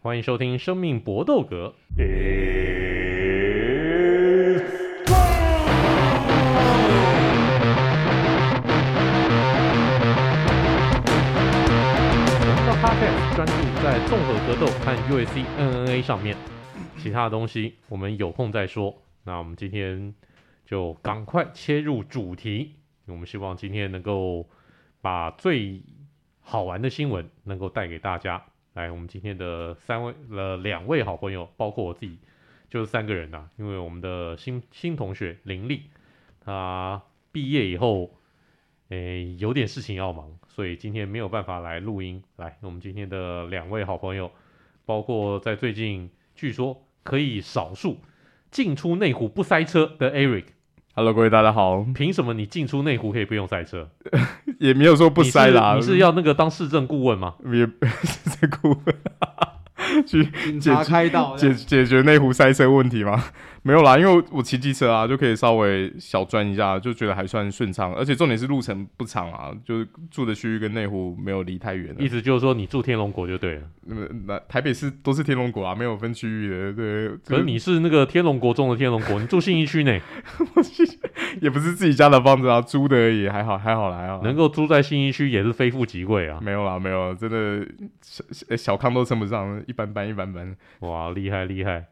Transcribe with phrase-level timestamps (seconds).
[0.00, 1.74] 欢迎收听《生命搏斗格》。
[12.40, 16.36] 我们的 Podcast 专注在综合格斗和 UFC MMA 上面，
[16.96, 19.02] 其他的东西我们有空再说。
[19.24, 20.14] 那我们今天
[20.64, 22.76] 就赶快切入主题。
[23.06, 24.48] 我们希望今天能够
[25.00, 25.82] 把最
[26.40, 28.44] 好玩的新闻能够带给大家。
[28.78, 32.16] 来，我们今天的三位呃两位好朋友，包括我自己，
[32.70, 33.50] 就是三个人呐、啊。
[33.56, 35.82] 因为我们的新新同学林立，
[36.38, 37.02] 他
[37.32, 38.14] 毕业以后，
[38.90, 42.22] 诶有点事情要忙，所以今天没有办法来录音。
[42.36, 44.30] 来，我们今天的两位好朋友，
[44.86, 47.98] 包括在最近据说可以少数
[48.52, 50.44] 进出内湖不塞车的 Eric。
[50.98, 51.86] Hello，各位大家好。
[51.94, 53.88] 凭什么你进出内湖可以不用塞车？
[54.58, 55.76] 也没有说不塞啦。
[55.76, 57.34] 你是，你是要那个当市政顾问吗？
[57.52, 57.64] 也
[58.02, 58.78] 市政顾问。
[60.04, 60.24] 去
[60.58, 63.26] 解开道解解决内湖塞车问题吗？
[63.62, 67.92] 没有啦，因为我骑机车啊，就可以稍微小转一下，就觉得还算顺畅。
[67.94, 71.94] 而且重点是路程不长啊，就是住的区域跟内湖没有离太远。
[71.98, 73.62] 意思就是说你住天龙国就对了。
[73.82, 76.72] 那么那台北市都是天龙国啊，没有分区域的。
[76.72, 80.00] 对，可是你是那个天龙国中的天龙国，你住信义区内，
[81.42, 84.20] 也不是自己家的房子啊，租的而已，还好还好来啊。
[84.22, 86.38] 能够租在信义区也是非富即贵啊。
[86.42, 87.66] 没有啦，没有，真的
[88.02, 90.56] 小小康都称不上，一般般一般般。
[90.80, 91.86] 哇，厉害厉害！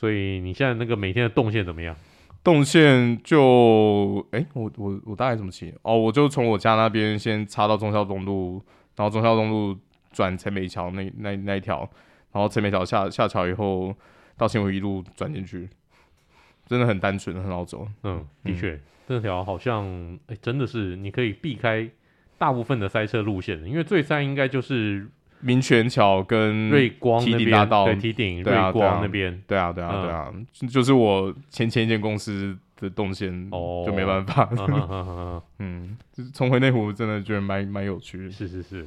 [0.00, 1.94] 所以你现在那个每天的动线怎么样？
[2.42, 5.74] 动线就哎、欸，我我我大概怎么骑？
[5.82, 8.64] 哦，我就从我家那边先插到忠孝东路，
[8.96, 9.78] 然后忠孝东路
[10.10, 11.80] 转陈美桥那那那一条，
[12.32, 13.94] 然后陈美桥下下桥以后
[14.38, 15.68] 到新湖一路转进去，
[16.64, 17.86] 真的很单纯，很好走。
[18.04, 19.84] 嗯，的确，嗯、这条好像
[20.28, 21.86] 哎、欸，真的是你可以避开
[22.38, 25.10] 大部分的塞车路线，因为最塞应该就是。
[25.40, 30.32] 民权桥跟瑞光那边，对，堤顶瑞光那边，对啊，对啊，对啊，
[30.68, 34.48] 就是我前前一间公司的动线，哦，就没办法，
[35.58, 38.26] 嗯， 就是重回内湖，真的觉得蛮蛮有趣。
[38.26, 38.86] 的，是是是。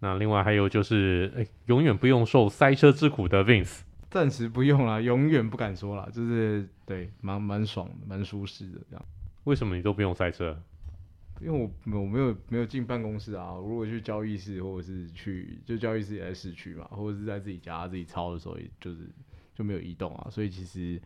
[0.00, 9.04] 那另外还有就是，哎，永远不用受塞车之苦的 Vince，暂时不用了，永远不敢说了，就是对，蛮蛮爽的，蛮舒适的这样。
[9.44, 10.60] 为什么你都不用塞车？
[11.44, 19.08] 因为我我没有没有进办公室啊，如果去交易室或者是去就交易室也在市区嘛，或者是在自己家自己操的时候，也就是
[19.52, 21.02] 就没有移动啊，所以其实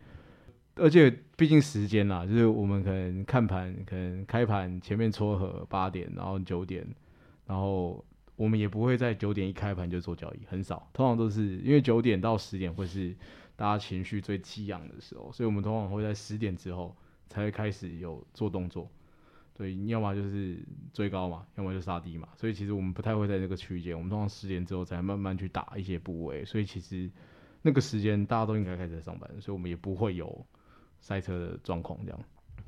[0.75, 6.87] 而且毕竟时间啦，就是我们可能看盘，可能开盘前面撮合八点，然后九点，
[7.47, 8.05] 然后
[8.35, 13.15] 我们也不会在九点一开盘就做交易，很少，通常都是因为九点到十点会是
[13.55, 16.95] 大家情绪最激昂的时候，所以我们通常会在十点之后
[17.27, 18.87] 才会开始有做动作。
[19.57, 20.55] 所以，你要么就是
[20.93, 27.09] 追高嘛，要么就杀低嘛，所以其实我们不太会在这个区间，我们通常十点之后才慢慢去打一些部位，所以其实
[27.63, 30.45] 那个时间大家都应该开始在上班，所以我们也不会有
[30.99, 32.19] 塞车的状况这样。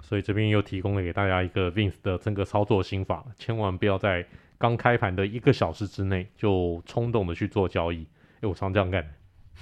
[0.01, 4.25] 所以这边又提供了给大家一个 Vince 的整个操作心法，千万不要在
[4.57, 8.07] 刚开盘的一个小时之内就冲动的去做交易，
[8.41, 9.07] 诶，我常这样干。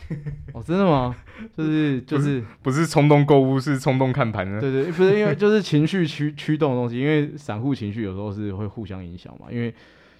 [0.53, 1.15] 哦，真的吗？
[1.55, 4.59] 就是就是不是冲动购物，是冲动看盘呢？
[4.61, 9.47] 对，对对，不是因为就是情绪驱 驱动的东西，因为散户情绪有时候是会互相影响嘛。
[9.51, 9.73] 因为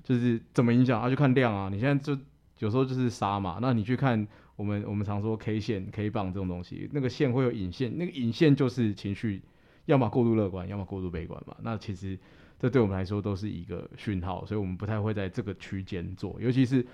[0.03, 1.69] 就是怎么影响，啊，就看量啊。
[1.71, 2.19] 你现在就
[2.59, 4.27] 有时候就是杀嘛，那你去看
[4.57, 9.41] 我们我们常说 K 线、K 棒这种东西，那个线会有引线，那个引线就是情绪，
[9.85, 11.55] 要么过度乐观，要么过度悲观嘛。
[11.61, 12.17] 那其实
[12.59, 16.85] 这对我们来说都是一个讯号，所以我们不太会在这个区间做，尤其是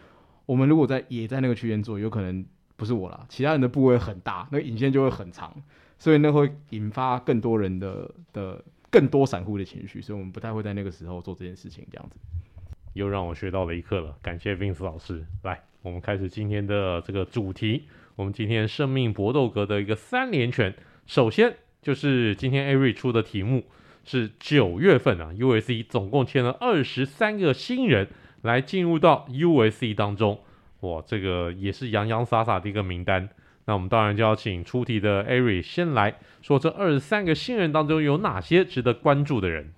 [0.46, 2.46] 我们如果在也在那个区间做，有可能。
[2.75, 5.53] 不是我啦，其他人的部位很大，那个影线就会很长，
[6.00, 11.85] 所以那会引发更多人的的更多散户的情绪，所以我们不太会在那个时候做这件事情。
[11.91, 12.16] 这样子，
[12.94, 15.25] 又让我学到了一课了，感谢 Vince 老师。
[15.44, 17.84] 来，我们开始今天的这个主题。
[18.16, 20.75] 我们今天生命搏斗格的一个三连拳，
[21.07, 23.63] 首先就是今天 Ari 出的题目
[24.03, 28.09] 是九月份啊，USC 总共签了二十三个新人
[28.44, 30.41] 来进入到 USC 当中。
[30.84, 33.30] 哇，这个也是洋洋洒洒的一个名单。
[33.66, 39.72] 那我们当然就要请出题的 Ari 先来说，这二十三个新人当中有哪些值得关注的人？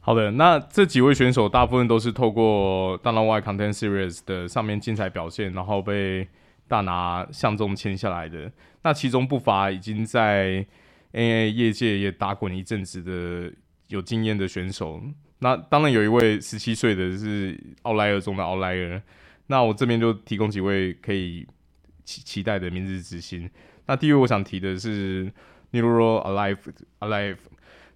[0.00, 6.28] 好的，那这几位选手大部分都是透过 Dana White Contender Series 的上面精彩表现，然后被
[6.68, 8.52] 大拿相中签下来的。
[8.84, 10.64] 那其中不乏已经在
[11.12, 13.52] MMA 业界也打滚一阵子的
[13.88, 15.02] 有经验的选手。
[15.40, 19.02] 那当然有一位十七岁的是奥莱尔中的奥莱尔。
[19.52, 21.46] 那我这边就提供几位可以
[22.04, 23.50] 期期待的明日之星。
[23.84, 25.30] 那第一位我想提的是
[25.72, 26.56] Nurullo Aliev
[27.00, 27.36] Aliev。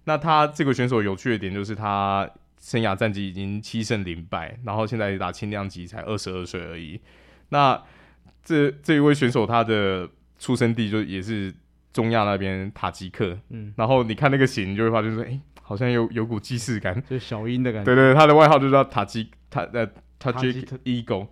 [0.03, 7.01] 那他这个选手有趣的点就是他生涯战绩已经七胜零败，然后现在打轻量级才二十二岁而已。
[7.49, 7.81] 那
[8.43, 10.07] 这这一位选手他的
[10.37, 11.51] 出生地就也是
[11.91, 17.85] 中亚那边塔吉克，嗯，然后你看那个型，你就会发现说，哎、欸，好像有有股既视感，就小鹰的感觉。
[17.85, 19.89] 对对，他的外号就叫塔吉他呃
[20.19, 21.27] 塔吉 Eagle，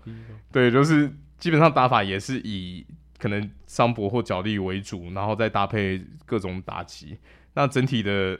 [0.51, 2.85] 对，就是基本上打法也是以
[3.17, 7.17] 可能桑博或角力为主，然后再搭配各种打击，
[7.53, 8.39] 那整体的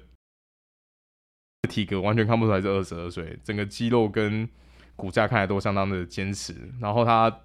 [1.70, 4.48] 体格完全看不出来是二十二岁，整个肌肉跟
[4.96, 7.42] 骨架看来都相当的坚持，然后他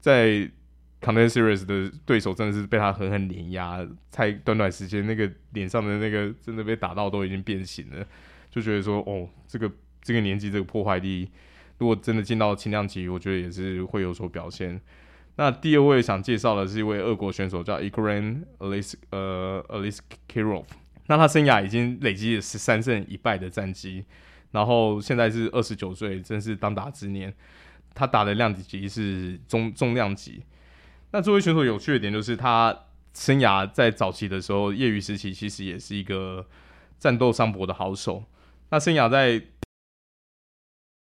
[0.00, 0.48] 在
[1.00, 8.06] Contender Series 的对手真的是被他狠狠碾压，才短短时间那个脸上的那个真的被打到都已经变形了，
[8.50, 9.70] 就觉得说哦，这个
[10.02, 11.30] 这个年纪这个破坏力，
[11.78, 14.80] 如果真的进到轻量级，我觉得也是会有所表现。
[15.36, 20.64] 那第二位想介绍的是一位俄国选手，叫 Ikram Ales 呃 Aliskerov，
[21.06, 24.04] 那他生涯已经累积了十三胜一败的战绩。
[24.50, 27.32] 然后现在是二十九岁，真是当打之年。
[27.94, 30.42] 他打的量级是中重量级。
[31.10, 32.76] 那这位选手有趣的点就是，他
[33.12, 36.46] 生涯在早期的时候，业余时期其实也是一个
[36.98, 38.24] 战斗桑博的好手。
[38.70, 39.42] 那生涯在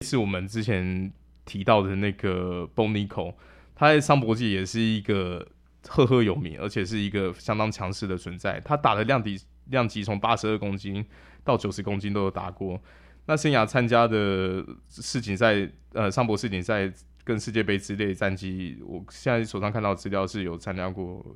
[0.01, 1.11] 是我们之前
[1.45, 3.33] 提到的那个 Bo Nickal，
[3.75, 5.45] 他在桑博季也是一个
[5.87, 8.59] 赫赫有名，而且是一个相当强势的存在。
[8.61, 11.03] 他打的量级量级从八十二公斤
[11.43, 12.79] 到九十公斤都有打过。
[13.25, 16.91] 那生涯参加的世锦赛，呃，桑博世锦赛
[17.23, 21.35] 跟世界杯之类战绩，我现在手上看到资料是有参加过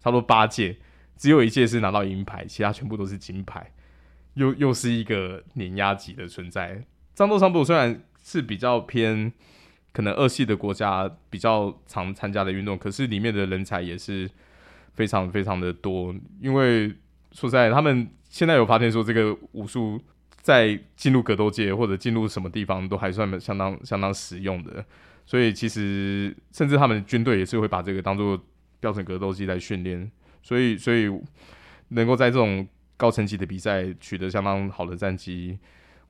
[0.00, 0.78] 差不多八届，
[1.16, 3.70] 只有一届是拿到银牌，其他全部都是金牌，
[4.34, 6.84] 又又是一个碾压级的存在。
[7.18, 9.32] 战斗桑博虽然是比较偏
[9.92, 14.30] 可能二系的国家比较常参加的运动，可是里面的人才也是
[14.94, 16.88] 非常非常的多，因为
[17.32, 20.00] 说实在，他们现在有发现说这个武术。
[20.40, 24.82] 在进入格斗界或者进入什么地方都还算相当相当实用的，
[25.26, 28.40] 所以其实甚至他们军队也是会把这个当做
[28.80, 30.10] 标准格斗技来训练，
[30.42, 31.10] 所以所以
[31.88, 32.66] 能够在这种
[32.96, 35.58] 高层级的比赛取得相当好的战绩，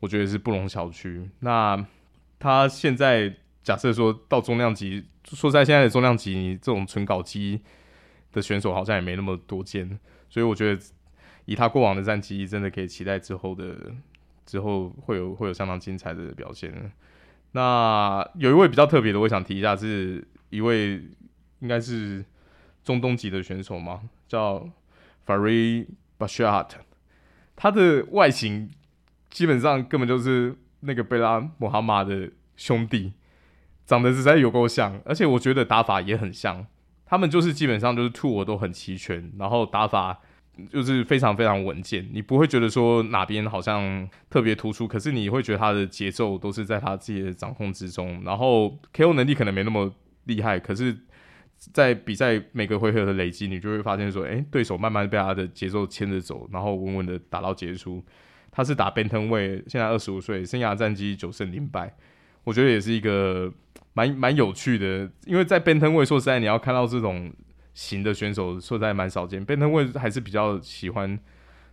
[0.00, 1.28] 我觉得是不容小觑。
[1.40, 1.86] 那
[2.38, 7.60] 他现在假设说到中量级，说在现在的中量级这种纯搞基
[8.32, 9.98] 的选手好像也没那么多见，
[10.28, 10.82] 所以我觉得
[11.44, 13.74] 以他过往的战绩，真的可以期待之后的。
[14.48, 16.90] 之后会有会有相当精彩的表现。
[17.52, 20.92] 那有一位比较特别的，我想提一下，是一位
[21.58, 22.24] 应该是
[22.82, 24.66] 中东籍的选手嘛，叫
[25.26, 26.70] Farid Basharat。
[27.56, 28.70] 他的外形
[29.30, 33.12] 基本上根本就是那个贝拉穆哈马的兄弟，
[33.86, 36.66] 长得实在有够像，而且我觉得打法也很像。
[37.06, 40.20] 他们就是基本上就是 two，我都很齐全，然后打法。
[40.72, 48.20] 就是非常非常稳健，你不会觉得说哪边好像特别突出，可是你会觉得他的节奏都是在他自己的掌控之中。
[48.24, 49.94] 然后 KO 能力可能没那么
[50.24, 50.98] 厉害，可是，
[51.72, 58.04] 在比赛每个回合的累积，你就会发现说，诶，对手慢慢被他的节奏牵着走，然后稳稳的打到结束。
[58.58, 61.94] 他是打 Bantamweight，现在二十五岁，生涯战绩九胜零败，
[62.42, 63.52] 我觉得也是一个
[63.92, 67.32] 蛮蛮有趣的，因为在 Bantamweight 说实在，你要看到这种。
[67.74, 71.16] 型的选手说实在蛮少见，Bantamweight 还是比较喜欢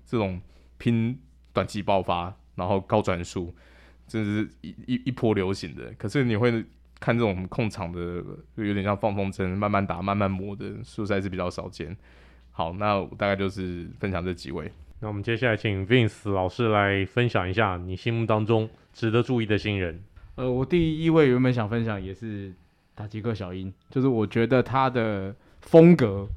[0.05, 0.39] 这种
[0.77, 1.19] 拼
[1.51, 3.55] 短期爆发，然后高转速，
[4.07, 5.91] 这是一一一波流行的。
[5.97, 6.63] 可是你会
[6.99, 8.23] 看这种控场的，
[8.55, 11.97] 就有点像放风筝，慢慢打，慢慢磨的，说实在是比较少见。
[12.51, 14.71] 好，那大概就是分享这几位。
[15.05, 20.03] 那我们接下来请 Vince 老师来分享一下你心目当中值得注意的新人。
[20.33, 22.51] 呃，我第一位原本想分享也是
[22.95, 25.35] 塔吉克小鹰，就是我觉得他的。
[25.61, 26.29] 风格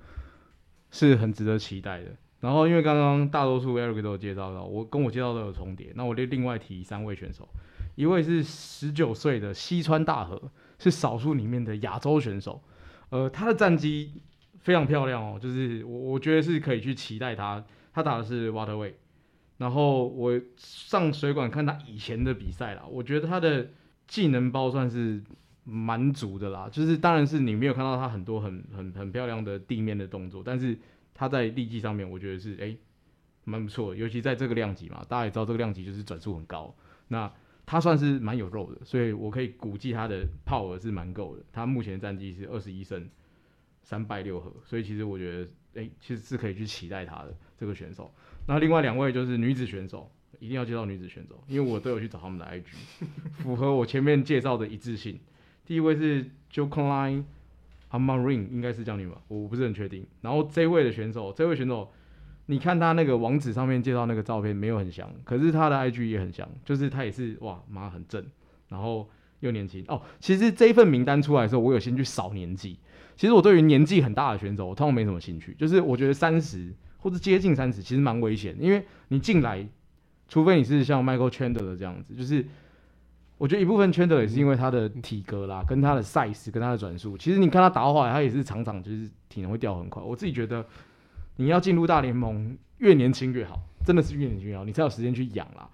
[0.90, 2.06] 是很值得期待的。
[2.40, 5.92] 然后，因为刚刚大多数 Eric 都有介绍到，我跟我介绍都有重叠。
[5.94, 7.46] 那我就另外提三位选手，
[7.94, 12.62] 一位是十九岁的西川大河，是少数里面的亚洲选手。
[13.10, 14.22] 呃，他的战绩
[14.60, 17.62] 非常漂亮哦，就是我我觉得是可以去期待他。
[17.98, 18.92] 他打的是 Waterway，
[19.56, 23.70] 然后我上水管看他以前的比赛啦，我觉得他的
[24.06, 25.22] 技能包算是。
[25.70, 30.74] 蛮足的啦，就是当然是你没有看到他很多很很很漂亮的地面的动作，但是
[31.12, 32.78] 他在力技上面，我觉得是诶
[33.44, 36.74] 蛮不错，尤其在这个量级嘛，大家也知道这个量级就是转速很高，
[37.08, 37.30] 那
[37.66, 41.44] 他算是蛮有肉的，所以我可以估计他的炮额是蛮够的。
[41.52, 43.06] 他目前战绩是二十一胜
[43.82, 45.50] 三败六和，所以其实我觉得
[45.82, 48.10] 诶其实是可以去期待他的这个选手。
[48.46, 52.62] 那另外两位就是女子选手，一定要介绍女子选手，因为我都有去找他们的 IG，
[53.42, 55.18] 符合我前面介绍的一致性。
[55.66, 57.24] 第一位是 Jocelyne
[57.90, 60.06] Armaring，应该是叫你吧，我不是很确定。
[60.22, 61.90] 然后这位的选手，这位选手，
[62.46, 68.24] 你看他那个网址上面介绍那个照片没有很像，可是他的 IG 也很像，就是他也是哇妈很正，
[68.68, 69.10] 然后
[69.40, 70.00] 又年轻哦。
[70.20, 72.78] 其实这一份名单出来的时候，我有先去扫年纪，
[73.16, 75.54] 其实我对于年纪很大的选手，我通常没什么兴趣。
[75.58, 79.66] 就是我觉得三十或者接近三十，其实蛮危险，因为你进来，
[80.28, 82.44] 除非你是像 Michael Chandler 这样子，就是
[83.38, 87.16] 我觉得一部分 Chandler 也是因为他的体格啦，跟他的 size，跟他的转速。
[87.16, 90.02] 其实你看他打的话，他也是常常就是体能会掉很快。
[90.02, 90.66] 我自己觉得，
[91.36, 95.70] 你要进入大联盟，越年轻越好，真的是越年轻越好，你才有时间去养啦。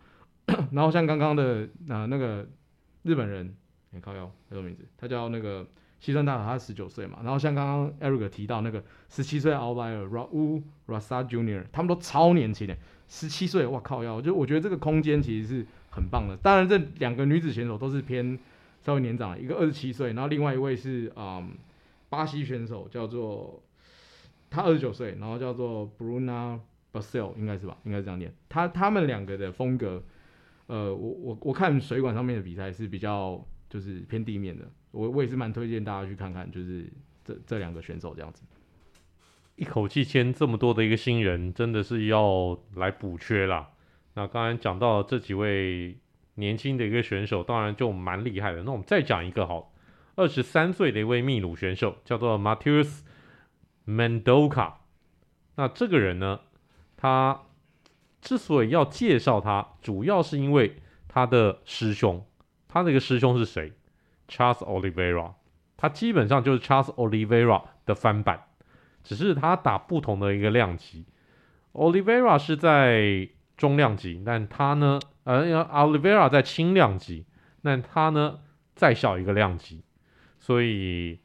[0.73, 2.47] 然后像刚刚的呃那个
[3.02, 3.54] 日本人，
[3.90, 4.85] 你靠腰叫什么名字？
[4.97, 5.66] 他叫那个。
[6.04, 12.76] 西川大辅他十九岁嘛，然后像刚刚 Eric 提到那个十七岁 Outlier Raul Rosas Jr.，他们都超年轻的，
[13.08, 14.04] 十七岁，哇靠！
[14.04, 16.37] 要就我觉得这个空间其实是很棒的。
[16.37, 18.38] 当然，这两个女子选手都是偏
[18.82, 21.52] 稍微年长，一个二十七岁，然后另外一位是嗯
[22.11, 23.62] 巴西选手，叫做
[24.50, 26.58] 他二十九岁，然后叫做 Bruna
[26.92, 27.78] Basel，应该是吧？
[27.84, 28.30] 应该是这样念。
[28.50, 30.02] 他他们两个的风格，
[30.66, 34.64] 呃，我我我看水管上面的比赛是比较就是偏地面的。
[34.90, 36.88] 我我也是蛮推荐大家去看看，就是
[37.25, 38.42] 这这两个选手这样子，
[39.56, 43.71] 一口气签这么多的一个新人，真的是要来补缺啦。
[44.14, 45.99] 那刚才讲到这几位
[46.37, 48.62] 年轻的一个选手，当然就蛮厉害的。
[48.62, 49.73] 那我们再讲一个好，
[50.14, 53.00] 二十三岁的一位秘鲁选手，叫做 Matheus
[53.87, 54.75] Mendonça。
[55.56, 56.40] 那这个人呢，
[56.97, 57.42] 他
[58.21, 60.76] 之所以要介绍他，主要是因为
[61.09, 62.25] 他的师兄，
[62.75, 63.73] 他的一个师兄是谁
[64.28, 65.35] ？Charles Oliveira，
[65.76, 68.47] 他基本上就是 Charles Oliveira 的翻版，
[69.04, 71.04] 只是他打不同的一个量级。
[71.73, 77.26] Oliveira 是在中量级，但他呢，呃，Oliveira 在轻量级，
[77.62, 78.40] 但他呢
[78.75, 79.85] 再小一个量级，
[80.40, 81.21] 所以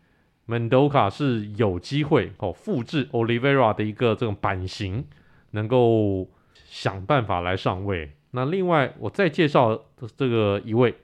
[0.48, 5.08] Mendonça 是有机会哦复制 Olivera 的一个这种版型，
[5.50, 6.30] 能够
[6.66, 8.12] 想办法来上位。
[8.30, 10.96] 那另外我再介绍这个一位。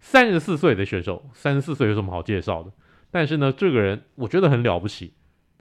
[0.00, 2.72] 三十四岁的选手，三十四岁有什么好介绍的？
[3.10, 5.12] 但是呢，这个人我觉得很了不起，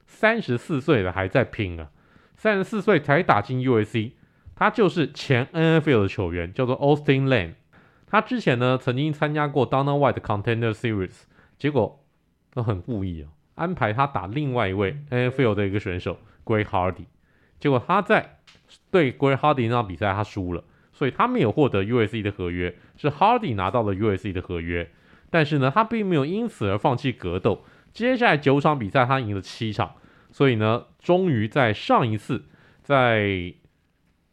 [0.08, 1.90] 三十四岁了还在拼啊！
[2.36, 4.14] 三十四岁才打进 USC，
[4.56, 7.56] 他就是前 NFL 的球员，叫做 Austin Lane。
[8.08, 11.24] 他之前呢曾经参加过 Dana White 的 Contender Series，
[11.58, 12.04] 结果
[12.54, 17.06] 他很故意啊，安排他打另外一位 NFL 的一个选手 Greg Hardy，
[17.60, 18.40] 结果他在
[18.90, 20.64] 对 Greg Hardy 那场比赛他输了。
[21.00, 24.92] 所以他没有获得 USC 的合约，是 Hardy 拿到了 USC 的合约，
[25.30, 27.64] 但是呢，他并没有因此而放弃格斗。
[27.94, 29.96] 接下来九场比赛他赢了七场，
[30.34, 32.44] 所以呢，终于在上一次
[32.84, 33.54] 在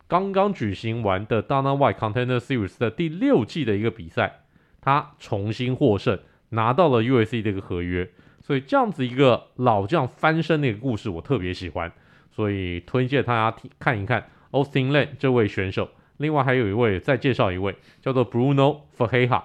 [0.09, 4.41] 刚刚举行完的 Dana White Contender Series 的第六季的一个比赛，
[4.81, 6.19] 他重新获胜，
[6.49, 8.11] 拿到了 USC 的一个合约。
[8.43, 11.93] 所以这样子一个老将翻身的一个故事，我特别喜欢，
[12.33, 15.91] 所以推荐大家看一看 Austin Lane 这位选手。
[16.19, 19.43] 另外还有一位，再介绍一位，叫做 Bruno Ferreira。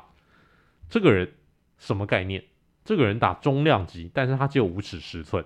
[0.89, 1.33] 这个人
[1.77, 2.43] 什么概念？
[2.83, 5.45] 这个人打中量级，但是他只有五尺十寸，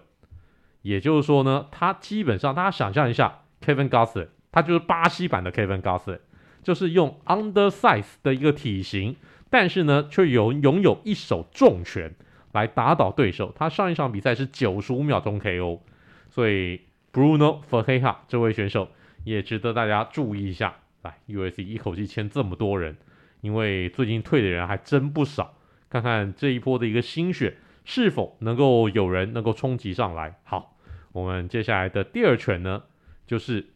[0.81, 6.19] 也就是说呢，他基本上大家想象一下，Kevin Gastelum，他就是巴西版的 Kevin Gastelum，
[6.63, 9.17] 就是用 undersize 的一个体型，
[9.49, 12.15] 但是呢，却有拥有一手重拳
[12.53, 13.51] 来打倒对手。
[13.53, 15.81] 他上一场比赛是九十五秒钟 KO，
[16.29, 18.87] 所以 Bruno Ferreira 这位选手
[19.25, 20.75] 也值得大家注意一下。
[21.05, 22.97] 来，USC 一口气签这么多人，
[23.41, 25.53] 因为最近退的人还真不少。
[25.87, 30.39] 看看这一波的一个新血是否能够有人能够冲击上来。
[30.43, 30.75] 好，
[31.13, 32.83] 我们接下来的第二拳呢，
[33.25, 33.67] 就是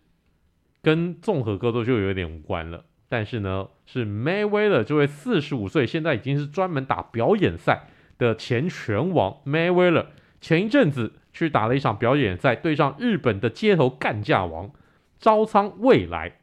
[0.82, 10.08] 跟综合格斗就有点无关了，但是呢，是 Mayweather 这位四十五岁，现在已经是专门打表演赛的前拳王 Mayweather，
[10.42, 14.72] 前一阵子去打了一场表演赛，对上日本的街头干架王
[15.20, 16.39] 朝仓未来。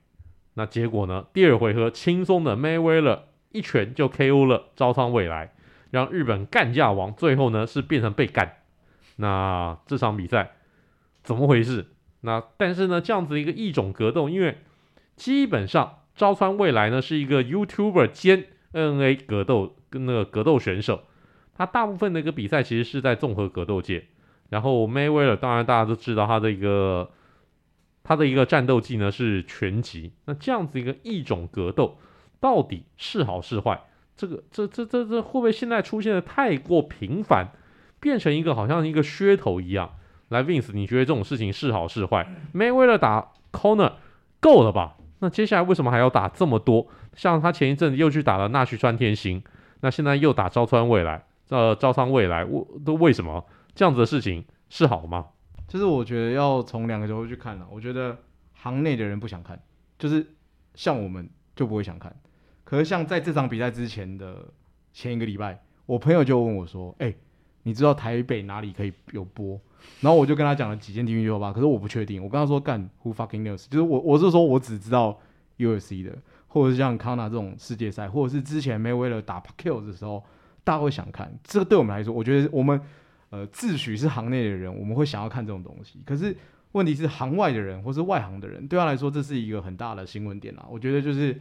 [0.59, 1.27] 那结果呢？
[1.35, 3.21] 第二回合轻松的 Mayweather
[3.53, 5.53] 一拳就 KO 了朝仓未来，
[5.91, 8.55] 让日本干架王最后呢是变成被干。
[9.17, 10.53] 那这场比赛
[11.23, 11.89] 怎么回事？
[12.23, 14.57] 那但是呢，这样子一个异种格斗，因为
[15.15, 21.03] 基本上朝仓未来呢是一个 YouTuber 兼 N A 格斗跟那个格斗选手，
[21.55, 24.07] 他大部分的一个比赛其实是在综合格斗界。
[24.49, 27.11] 然后 Mayweather 当然大家都知道他的一个。
[28.07, 31.99] 他的一个战斗技呢是拳击，那这样子一个异种格斗
[32.39, 33.83] 到底是好是坏？
[34.17, 37.49] 这个这这这这会不会现在出现的太过频繁，
[37.99, 39.91] 变成一个好像一个噱头一样？
[40.29, 43.95] 来，Vince，你觉得这种事情是好是坏？Mayweather 打 Corner
[44.41, 44.95] 够了吧？
[45.19, 46.87] 那接下来为什么还要打这么多？
[47.15, 49.43] 像他前一阵子又去打了纳须川天星，
[49.81, 53.45] 那现在又打朝仓未来，呃，朝仓未来，为都为什么
[53.75, 55.27] 这样子的事情是好吗？
[55.69, 57.67] 就是我觉得要从两个角度去看了。
[57.71, 58.17] 我觉得
[58.55, 59.61] 行内的人不想看，
[59.99, 60.27] 就是
[60.75, 62.15] 像我们就不会想看。
[62.65, 64.49] 可是像在这场比赛之前的
[64.93, 67.15] 前一个礼拜，我朋友就问我说：“哎、
[67.63, 69.61] 你知道台北哪里可以有播？
[70.01, 72.23] 然后我就跟他讲了几间 TV 酒吧，可是我不确定。
[72.23, 73.67] 我跟他说干 Who fucking knows？
[73.69, 75.21] 就是我我是说我只知道
[75.59, 76.19] UFC 的，
[76.49, 80.25] 或者是像康纳这种世界赛，或者是之前 May 为了打 Pacquiao 的时候，
[80.65, 81.33] 大家会想看。
[81.45, 82.81] 这个对我们来说，我觉得我们
[83.37, 86.01] 呃自诩是行内的人，我们会想要看这种东西。
[86.07, 86.37] 可是
[86.73, 90.67] 问题是行外的人或是外行的人，对他来说这是一个很大的新闻点啦。
[90.71, 91.35] 我觉得就是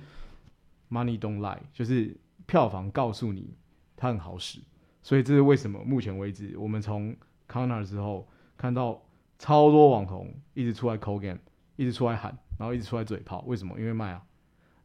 [0.90, 3.54] Money don't lie，就是票房告诉你
[3.96, 4.60] 它很好使。
[5.02, 7.16] 所以这是为什么目前为止我们从
[7.48, 8.28] 康纳之后。
[8.58, 9.04] 看到
[9.38, 11.38] 超多网红一直出来 call game，
[11.76, 13.78] 一直出来喊，然后一直出来嘴炮，为什么？
[13.78, 14.24] 因为卖啊，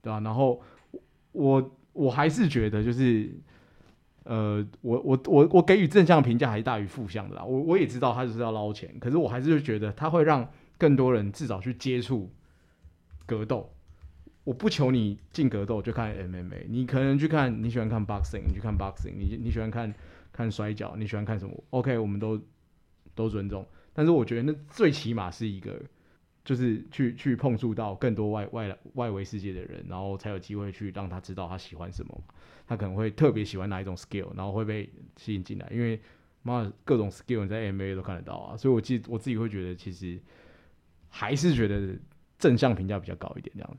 [0.03, 0.21] 对吧、啊？
[0.25, 0.61] 然后
[1.31, 3.33] 我我还是觉得就是，
[4.31, 7.43] 呃，我我我我给予正向评价还是大于负向的啦。
[7.43, 12.31] 我我也知道他就是要捞钱，可是我还是觉得他会让更多人至少去接触
[13.27, 13.73] 格斗。
[14.45, 19.93] 我不求你进格斗就看 MMA，你可能去看你喜欢看 boxing，你去看 boxing，你你喜欢看
[20.33, 22.41] 看摔跤，你喜欢看什么？OK，我们都。
[23.13, 25.79] 都尊重，但是我觉得那最起码是一个，
[26.51, 32.25] 就是去去碰触到更多外外外围世界的人，然后才有机会去让他知道他喜欢什么，
[32.67, 36.01] 他可能会特别喜欢哪一种 skill，然后会被吸引进来，因为
[36.43, 40.19] 妈的各种 skill 你在 MMA 都看得到啊，所以我记我自己会觉得其实
[41.09, 41.97] 还是觉得
[42.37, 43.77] 正向评价比较高一点这样。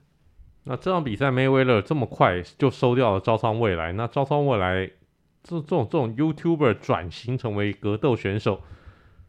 [0.63, 4.90] 那这场比赛 Mayweather 这么快就收掉了招商未来，那招商未来
[5.44, 8.62] 这这种这种 YouTuber 转型成为格斗选手。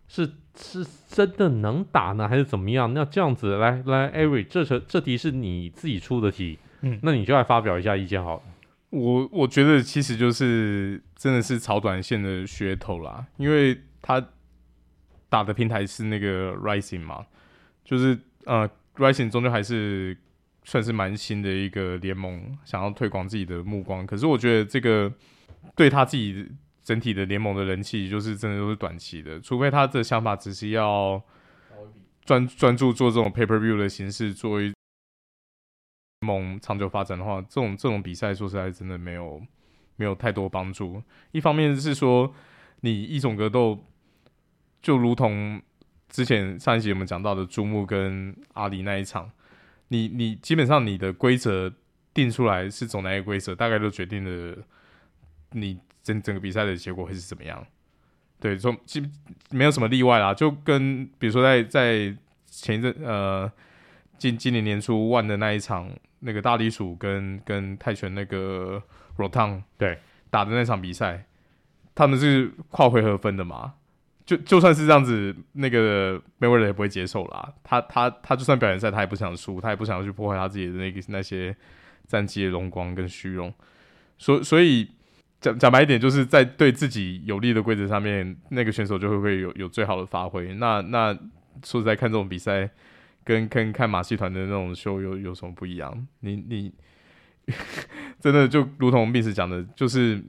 [0.07, 2.93] 是是真的能打呢，还是怎么样？
[2.93, 8.43] 那这样子来来，Eric，这题这题是你自己出的题，嗯，那你就来发表一下意见好了。
[8.91, 14.23] 我我觉得其实就是真的是炒短线的噱头啦，因为他
[15.29, 17.25] 打的平台是那个 Rising 嘛，
[17.85, 20.17] 就是呃 Rising 终究还是
[20.65, 24.07] 算是蛮新的一个联盟，想要推广自己的目光。
[24.07, 25.13] 可是我觉得这个
[25.75, 26.49] 对他自己。
[26.83, 31.23] 整体的联盟的人气就是真的都是短期的，除非他的想法只是要
[32.25, 34.75] 专专注做这种 pay per view 的形式，作为联
[36.23, 39.41] 盟长久发展的话，这种这种比赛说实在真的没有
[39.95, 41.01] 没有太多帮助。
[41.31, 42.35] 一方面是说
[42.81, 43.79] 你一种格斗，
[44.81, 45.63] 就如同
[46.09, 49.31] 之前上一集我们讲到的朱木跟阿里那一场，
[49.87, 51.73] 你你基本上你的规则
[52.13, 54.65] 定出来是走哪个规则，大概都决定了
[55.53, 55.79] 你。
[56.03, 57.65] 整整个比赛的结果会是怎么样？
[58.41, 59.09] 对，说基
[59.51, 62.13] 没有什么例外啦，就跟比如说在在
[62.47, 63.49] 前一阵呃，
[64.19, 65.89] 今今年年初 ONE 的那一场，
[66.19, 68.83] 那个大力鼠跟跟泰拳那个
[69.17, 69.97] Rodon 对
[70.29, 71.25] 打的那场比赛，
[71.95, 73.75] 他们是跨回合分的嘛？
[74.27, 77.53] 就就算是这样子，那个 Mayweather 也不会接受啦。
[77.63, 81.57] 他他他就算表演赛，他也不想输，他也不想去破坏他自己的那个那些
[82.09, 83.55] 战绩的荣光跟虚荣。
[84.19, 84.91] 所所以。
[85.43, 90.55] 讲讲白一点，就是在对自己有利的规则上面，那个选手就会会有有最好的发挥。
[90.55, 91.13] 那那
[91.65, 92.71] 说实在，看这种比赛，
[93.25, 96.07] 跟跟看马戏团的那种秀有有什么不一样？
[96.21, 96.73] 你你
[98.21, 100.23] 真的就如同 Vince 讲的，就是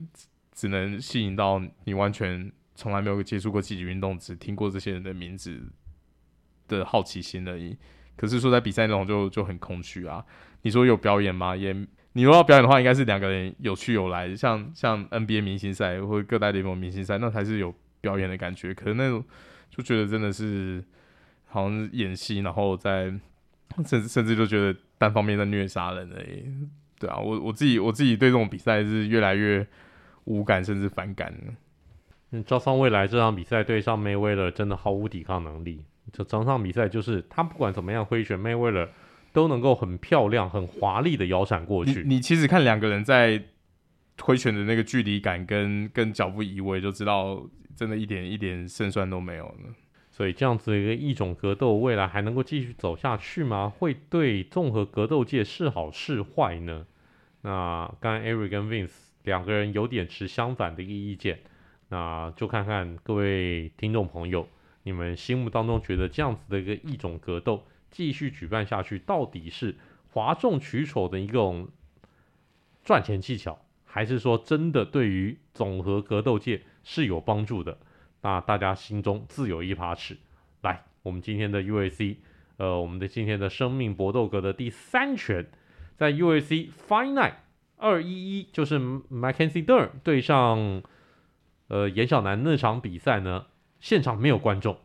[0.52, 5.62] 只能吸引到你完全从来没有接触过竞技运动，只听过这些人的名字
[6.68, 7.78] 的好奇心而已。
[8.16, 10.26] 可是说在比赛那种就就很空虚啊。
[10.64, 11.56] 你说有表演吗？
[11.56, 11.76] 也。
[12.14, 18.74] 你如果要表演的话，应该是两个人有去有来，像像 NBA 明星赛或各大联盟明星赛，那才是有表演的感觉。
[18.74, 19.24] 可能那种
[19.70, 20.84] 就觉得真的是
[21.48, 23.14] 好像演戏，然后在
[23.86, 26.46] 甚甚至就觉得单方面在虐杀人而已。
[27.00, 29.66] 对啊，我我自己我自己对这种比赛是越来越
[30.26, 31.34] 无感，甚至反感。
[32.32, 35.84] 嗯，招商未来这场比赛对上梅威了真的毫无抵抗能力。
[36.12, 38.90] 这整场比赛就是他不管怎么样挥拳梅威了
[39.34, 42.04] 都能够很漂亮、很华丽的摇闪过去。
[42.04, 43.44] 你，你其实看两个人在
[44.22, 47.44] 挥拳的那个距离感跟跟脚步移位，就知道
[47.76, 49.76] 真的一点一点胜算都没有了。
[50.12, 53.74] 所以这样子的一个异种格斗，未来还能够继续走下去吗？
[53.80, 56.86] 会对综合格斗界是好是坏呢？
[57.42, 58.92] 那刚才 Eric 跟 Vince
[59.24, 61.40] 两个人有点持相反的一个意见，
[61.90, 64.48] 那就看看各位听众朋友，
[64.84, 67.64] 你们心目当中觉得这样子的一个异种格斗。
[67.94, 69.76] 继续举办下去，到底是
[70.12, 71.68] 哗众取宠的一种
[72.84, 77.78] 赚钱技巧，还是说真的对于综合格斗界是有帮助的？
[78.22, 80.18] 那大家心中自有一把尺。
[80.62, 82.16] 来，我们今天的 UFC，
[82.58, 85.46] 呃，我们的今天的生命搏斗格的第三拳，
[85.96, 87.36] 在 UFC Finite
[87.78, 90.82] 二一一，就是 Mackenzie Dern 对上
[91.68, 93.46] 呃颜小南那场比赛呢，
[93.80, 94.80] 现场没有观众，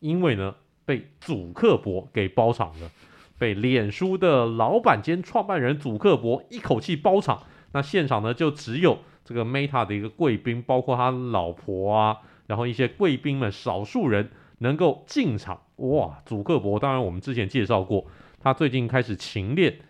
[0.00, 0.56] 因为呢。
[0.84, 2.90] 被祖克伯给包场了，
[3.38, 7.42] 被脸书的老板兼创办人祖克伯一口气包场。
[7.72, 15.62] 那现场呢，就只有这个 Meta 的一个贵宾，包括他老婆啊，然后一些贵宾们少数人能够进场。
[15.76, 18.06] 哇，祖克伯当然我们之前介绍过，
[18.40, 19.80] 他最近开始勤练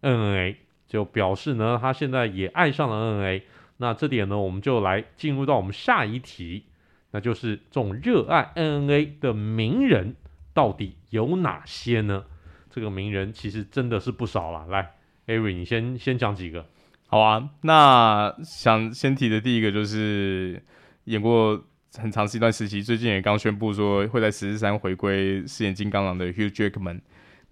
[0.00, 3.42] NNA，就表示呢他现在也爱上了 NNA。
[3.76, 6.64] 那这点呢，我们就来进入到我们下一题，
[7.10, 10.14] 那就是这种热爱 NNA 的名人
[10.54, 12.24] 到底有哪些呢？
[12.70, 14.66] 这个名人其实真的是不少了。
[14.68, 14.94] 来
[15.26, 16.64] ，Ari，你先先讲几个。
[17.06, 20.62] 好啊，那想先提的第一个就是
[21.04, 21.62] 演过
[21.96, 27.00] 很长一段时期，最近也刚宣布说会在十日山回归饰演金刚狼的 Hugh Jackman。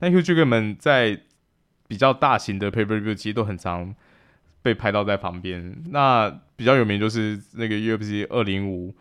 [0.01, 1.21] 那 Hugh Jackman 在
[1.87, 3.95] 比较大型的 Paper View 其实都很常
[4.63, 5.85] 被拍到在旁边。
[5.91, 8.93] 那比较有名就是那个 UFC 二零五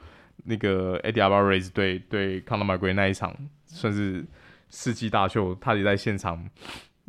[0.44, 3.36] 那个 Eddie Alvarez 对对 Conor McGregor 那一场，
[3.72, 4.26] 算是
[4.70, 6.50] 世纪大秀，他也在现场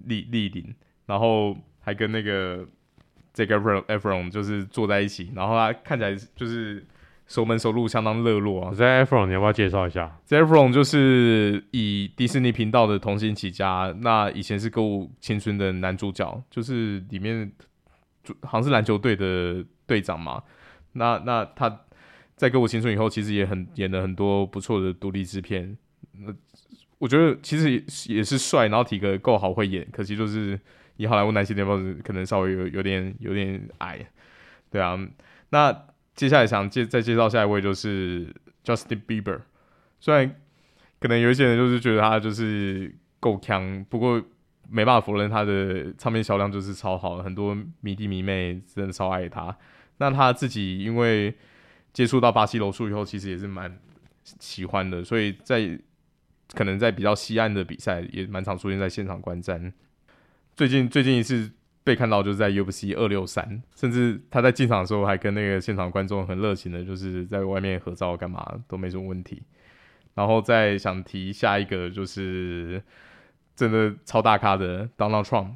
[0.06, 0.74] 莅莅临，
[1.06, 2.66] 然后还跟那个。
[3.34, 6.86] 这个 Efron 就是坐在一起，然后他看起来就是
[7.26, 8.74] 熟门熟路，相当热络啊。
[8.76, 10.20] 这 Efron 你要不要介绍一下？
[10.26, 17.50] 这 Efron 就是以迪士尼频道的童星起家，那以前是歌舞青春的男主角，就是里面
[18.42, 20.42] 好像是篮球队的队长嘛。
[20.92, 21.84] 那那他
[22.36, 25.74] 在歌舞青春以后，其实也很演了很多不错的独立制片。
[26.18, 26.30] 那
[27.02, 30.58] 我觉得其实也是帅，然后体格够好，会演，可惜就是。
[30.98, 34.06] 以好莱坞男性联盟可能稍微有有点有点矮，
[34.70, 34.96] 对啊。
[35.48, 35.74] 那
[36.14, 39.40] 接下来想介再介绍下一位就是 Justin Bieber，
[39.98, 40.36] 虽然
[41.00, 44.22] 可能有一些人就是觉得他就是够强，不过
[44.68, 49.56] 没办法否认他的唱片销量就是超好，很多迷弟迷妹真的超爱他。
[49.96, 51.34] 那他自己因为
[51.94, 53.76] 接触到巴西柔术以后，其实也是蛮
[54.22, 55.76] 喜欢的，所以在
[56.54, 59.72] 可能在比较西岸的比赛也蛮常出现在现场观战。
[60.54, 61.50] 最近最近一次
[61.82, 69.42] 被看到就是在 UFC 二六三，甚至他在进场的时候还跟那个现场观众很热情的，就是在外面合照干嘛都没什么问题。
[70.14, 72.82] 然后再想提下一个就是
[73.56, 75.54] 真的超大咖的 Donald Trump，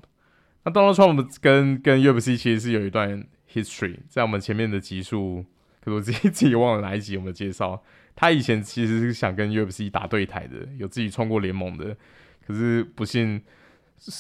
[0.65, 5.45] 那 Donald Trump 跟跟 UFC 其实是有一段 history，在我们前面的集数，
[5.85, 7.83] 可是我自己自己忘了哪一集有没有介绍。
[8.17, 11.97] 他以前其实是想跟 UFC 打对台的，有自己创过联盟的，
[12.45, 13.41] 可是不幸。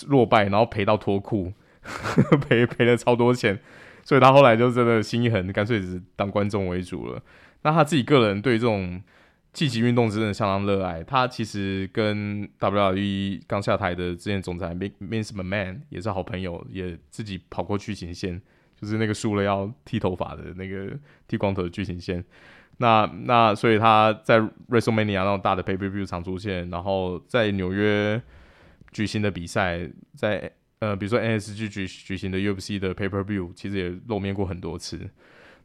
[0.08, 1.52] 落败，然后赔到脱裤，
[2.48, 3.60] 赔赔了超多钱，
[4.02, 7.22] 所以他后来就真的心一狠，干脆只当观众为主了。
[7.60, 9.02] 那他自己个人对这种
[9.52, 11.04] 竞技运动真的相当热爱。
[11.04, 18.40] 他其实跟 WWE 刚下台的之前总裁 Vince McMahon 也是好朋友，也自己跑过巨型线，
[18.80, 22.24] 就是那个输了要剃头发的那个剃光头的剧情线。
[22.78, 28.20] 那那所以他在 WrestleMania 那种大的 Paper View 常出现，然后在纽约。
[28.92, 34.98] 举行的比赛，在呃，比如说 NSG 举举行的 UFC 的 Paper View，其实也露面过很多次。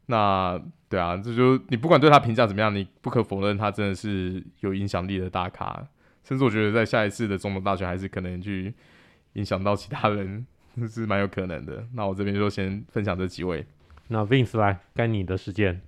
[0.06, 5.82] 那对啊，这就你不管对他评价怎么样，你不可否认他真的是有影响力的大咖。
[6.24, 8.74] 甚至我觉得在下一次的总统大选，还是可能去
[9.34, 10.44] 影响到其他人，
[10.86, 11.86] 是蛮有可能的。
[11.94, 13.64] 那我这边就先分享这几位。
[14.08, 15.80] 那 Vince 来，该你的时间。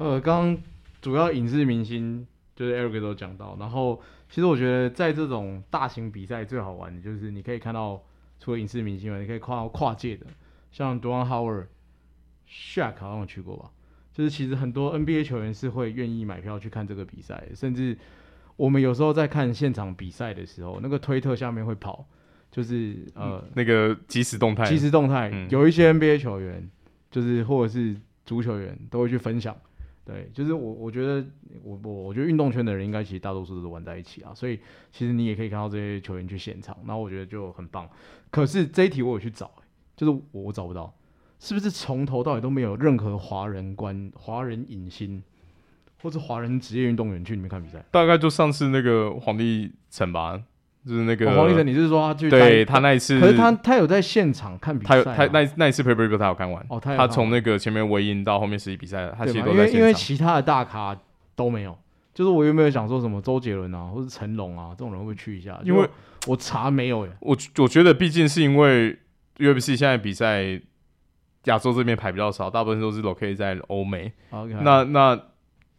[0.00, 0.62] 呃，刚刚
[1.00, 4.02] 主要影视明星就是 Eric 都讲到，然后。
[4.32, 8.00] 其实我觉得在这种大型比赛最好玩的就是你可以看到，
[8.38, 10.24] 除了影视明星外，你可以看到跨界的，
[10.70, 11.66] 像 Dwight Howard、
[12.48, 13.72] Shaq 好像有去过吧。
[14.12, 17.98] 就是其实很多 NBA 球员是会愿意买票去看这个比赛，甚至
[18.54, 22.06] 我们有时候在看现场比赛的时候，那个推特下面会跑，
[22.52, 26.70] 就是呃、嗯、那个即时动态，即时动态、嗯、有一些 NBA 球员，
[27.10, 29.56] 就是或者是足球员都会去分享。
[30.10, 31.24] 对，就是我，我觉得
[31.62, 34.58] 我我我觉得运动圈的人应该其实大多数都是玩在一起啊，所以
[34.90, 37.88] 其实你也可以看到这些球员去现场，然后我觉得就很棒。
[38.28, 39.52] 可是这一题我有去找、
[39.96, 40.92] 就是我，我找不到，
[41.38, 45.22] 是不是从头到尾都没有任何华人观、华人影星
[46.02, 47.84] 或者华人职业运动员去里面看比赛？
[47.92, 50.42] 大概就上次那个黄立成吧。
[50.86, 53.20] 就是那个黄立成，你是说他去对他那一次？
[53.20, 59.52] 可是他他有在现场看比赛，他他那那一次 Paper Paper 他有看完哦，他从那个前面围音到后面实际比赛，他其实都在。
[59.52, 60.98] 因为因为其他的大咖
[61.36, 61.76] 都没有，
[62.14, 65.60] 就是我有没有想说什么周杰伦啊，或者成龙啊这种人会不会去一下？
[65.62, 65.86] 因为
[66.26, 67.12] 我查没有耶。
[67.20, 68.96] 我我觉得毕竟是因为
[69.36, 70.58] UFC 现在比赛
[71.44, 74.10] 亚洲这边排比较少，大部分都是 locate 在欧美。
[74.30, 74.56] Okay.
[74.62, 75.20] 那那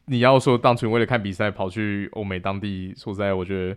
[0.05, 3.75] 你要说单纯为了看比赛跑去欧美当地，说实在，我觉得。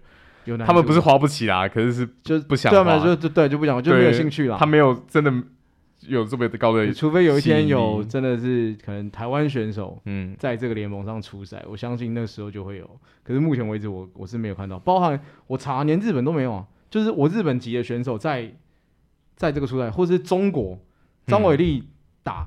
[0.66, 4.56] 他们不是花不起啦，可是是就不想花，就就对就不想，就没有兴趣啦。
[4.58, 5.32] 他没有真的
[6.06, 10.36] 有这么高的，除非有一天有真的是可能台湾选手嗯。
[10.38, 12.88] 在这个联盟上出赛，我相信那时候就会有。
[13.22, 18.52] 可是目前为止我我是没有看到，包含我查连日本都没有啊，就是我日本籍的选手在
[19.34, 20.78] 在这个出赛，或是中国
[21.26, 21.88] 张伟丽
[22.22, 22.46] 打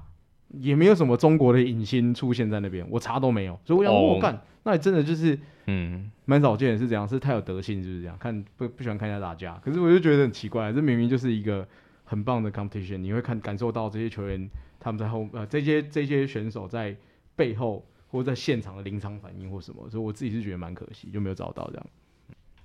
[0.50, 11.68] 也没有什么中国的影星出现在那边，我查都没有，所以我想我干，那你真的就是嗯，蛮少见的，是这样，是太有德性，就是这样，看不不喜欢看人家打架，可是我就觉得很奇怪，这明明就是一个
[12.06, 16.96] 很棒的 competition，你会看感受到这些球员他们在后呃这些这些选手在
[17.36, 21.86] 背后或在现场的临场反应或什么，所以我自己是觉得蛮可惜，就没有找到这样。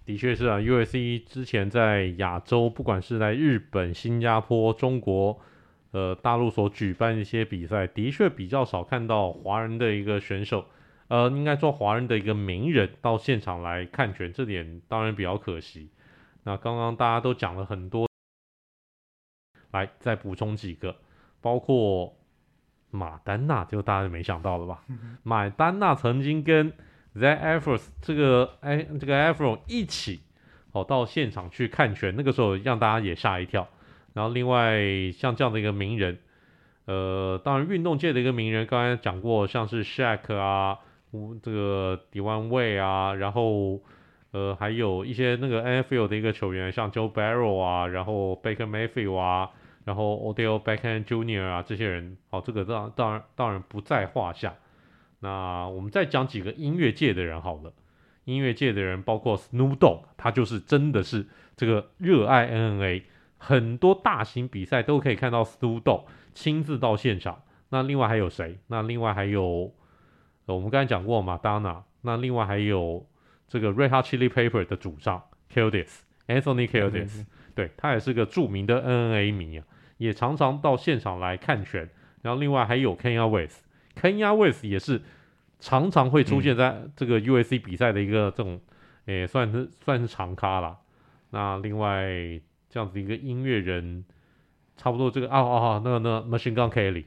[0.04, 5.38] 的确是啊，USC 之前在亚洲，不管是在日本、新加坡、中国，
[5.92, 10.64] 呃，大陆所举办一些比赛，的确比较少看到华人的一个选手，
[11.08, 15.90] 呃，应该说华人的一个名人到现场来看拳，这点当然比较可惜。
[16.44, 18.08] 那刚刚大家都讲了很多，
[19.70, 20.96] 来再补充几个，
[21.40, 22.16] 包括
[22.90, 24.84] 马丹娜，就大家没想到了吧？
[25.22, 26.72] 马丹娜曾经跟
[27.14, 30.22] Zach Efron 这个哎，这个 Efron 一起
[30.72, 33.68] 哦到现场去看拳，那个时候让大家也吓一跳。
[34.14, 34.80] 然后另外
[35.12, 36.18] 像这样的一个名人，
[36.84, 40.78] 呃，当然运动界的一个名人，刚才讲过，像是 Shaq 啊，
[41.42, 43.80] 这个 Dwyane Wade 啊，然后
[44.32, 49.50] 呃还有一些那个 NFL 的一个球员，像 Joe Burrow 啊，然后 Baker Mayfield 啊，
[49.84, 51.42] 然后 Odell Beckham Jr.
[51.42, 54.54] 啊这些人，哦，这个当当然当然不在话下。
[55.20, 57.72] 那我们再讲几个音乐界的人好了，
[58.24, 63.02] 音乐界的人包括 Snoop Dogg，他就是真的是这个热爱 NNA
[63.44, 67.42] 很多大型比赛都可以看到 Snoop Dogg 亲自到现场。
[67.70, 68.56] 那另外还有谁？
[68.68, 69.74] 那另外还有，
[70.46, 73.04] 呃我们刚才讲过 Madonna，那另外还有
[73.48, 75.20] 这个 Red Hot Chili Pepper 的主唱
[75.52, 77.24] Killis Anthony Killis，
[77.56, 79.64] 对，他也是个著名的 NNA 迷啊，
[79.98, 81.90] 也常常到现场来看拳。
[82.22, 85.02] 然后另外还有 Kenya West，Kenya West 也是
[85.58, 88.60] 常常会出现在这个 USC 比赛的一个这种，
[89.06, 90.78] 诶、嗯欸，算是算是常咖啦。
[91.30, 92.06] 那另外
[92.72, 94.02] 这样子一个音乐人，
[94.78, 97.04] 差不多这个啊啊啊，那个那个 Machine Gun Kelly，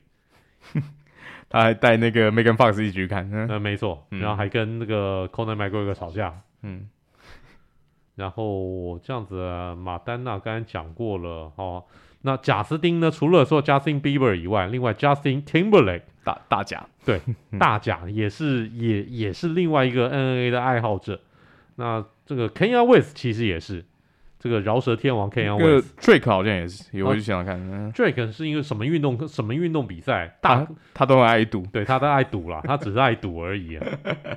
[1.50, 6.88] 他还带那个 Megan Fox 一起去看，嗯，呃、没错，然后还跟那个 Conan McGregor 吵架，嗯，
[8.14, 9.36] 然后这样子，
[9.76, 11.84] 马丹娜刚才讲过了哦。
[12.22, 13.12] 那贾斯汀呢？
[13.12, 17.22] 除了说 Justin Bieber 以外，另外 Justin Timberlake 大大贾，对，
[17.60, 21.20] 大贾也是也也是另外一个 N N A 的爱好者。
[21.76, 23.86] 那这个 Kanye West 其实也是
[24.46, 25.84] 这个饶舌天王 Kanye。
[26.00, 27.72] Drake 好像也是，也会去想想看。
[27.72, 29.28] 啊、Drake 是一个什么运动？
[29.28, 30.38] 什么运动比赛？
[30.40, 33.88] 大他，他都爱赌，对，他都爱赌啦，他只是爱赌而已、啊。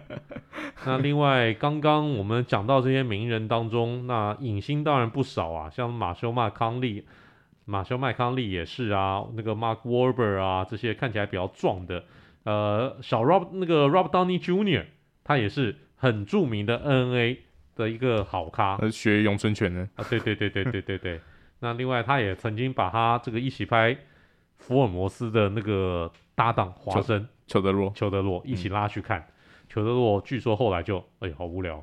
[0.87, 7.05] 那另外，刚刚我们讲到这些名人当中，那影星当然不少啊，像马修麦康利。
[7.67, 12.03] 马修麦康利也是啊，那个 Mark Wahlberg 啊，这些看起来比较壮的，
[12.45, 14.87] 呃，小 Rob 那个 Robert Downey Jr.
[15.23, 17.37] 他也是很著名的 NNA
[17.79, 21.21] 的一个好咖，学咏春拳的啊，对对对对对对对。
[21.61, 23.97] 那另外他也曾经把他这个一起拍
[24.59, 29.27] 福尔摩斯的那个搭档华生裘德洛裘德洛一起拉去看，
[29.69, 31.83] 裘、嗯、德洛据说后来就哎好无聊，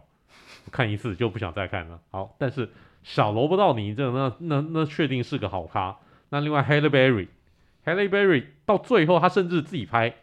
[0.71, 1.99] 看一次就不想再看了。
[2.11, 2.69] 好，但是。
[3.07, 5.95] 小罗伯道尼这那那那确定是个好咖。
[6.29, 10.15] 那另外 Halle Berry，Halle Berry 到最后他甚至自己拍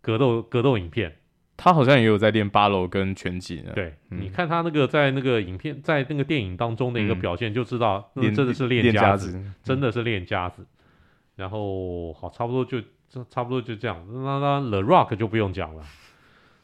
[0.00, 1.16] 格斗格斗影片，
[1.56, 3.64] 他好像也有在练八楼跟拳击。
[3.74, 10.66] 对，嗯、你看他那个在那个影片在那个电影当中的一个表现，就知道那真的是练家子，真的是练家子。
[11.36, 12.80] 然后好，差不多就
[13.28, 14.06] 差不多就这样。
[14.12, 15.84] 那那 The Rock 就不用讲了。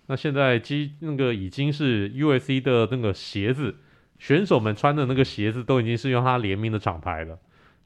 [0.07, 3.77] 那现在基那个已经是 USC 的那个鞋子。
[4.21, 7.39] 选手们穿的那个鞋子都已经是用他联名的厂牌了，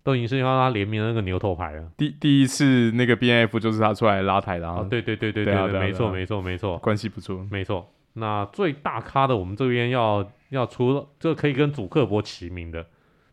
[0.02, 1.88] 都已经是用他联名的那个牛头牌了。
[1.96, 7.88] 第第一次那个 BNF 就是他出来拉台的啊，对对对对对对，没错没错没错，关系不错，没错。
[8.14, 12.84] 那最大咖的，我们这边要要出了，这个可以跟祖克伯齐名的，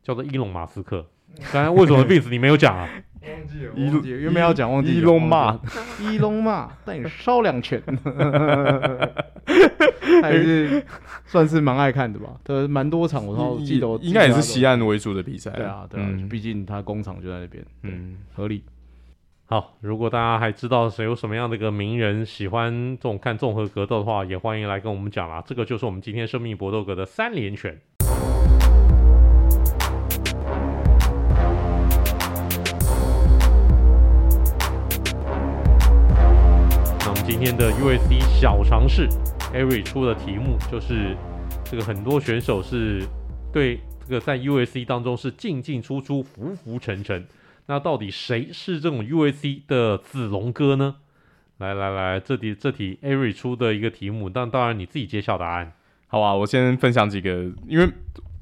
[0.02, 1.06] 叫做伊隆马斯克。
[1.52, 2.88] 刚才为什么 Vince 你没有讲啊？
[3.22, 4.98] 忘记了，忘记了，原本要讲忘记了。
[4.98, 5.60] 伊隆马，
[6.00, 7.82] 伊隆马带你烧两拳，
[10.22, 10.84] 还是
[11.26, 12.30] 算是蛮爱看的吧？
[12.44, 15.52] 对，蛮多场，我都记得，应该也是西岸为主的比赛。
[15.52, 18.64] 对啊，对啊，毕竟他工厂就在那边，嗯，合理。
[19.46, 25.44] 好，如果大家还知道谁有什么样的一个名人喜欢这种看综合格斗的话，也欢迎来跟我们讲啦。
[25.46, 27.80] 这个就是我们今天生命搏斗格的三连拳。
[37.42, 39.08] 今天的 UFC 小尝试
[39.54, 41.16] ，Ari 出的题目就是
[41.64, 43.02] 这个很多选手是
[43.54, 47.26] 对这个在 UFC 当中是进进出出、浮浮沉沉，
[47.68, 50.98] 那到底谁是这种 UFC 的子龙哥呢？
[51.60, 55.72] 来来来，这题这题 Ari 出的一个题目，但当然你自己揭晓答案。
[56.08, 57.90] 好吧，我先分享几个，因为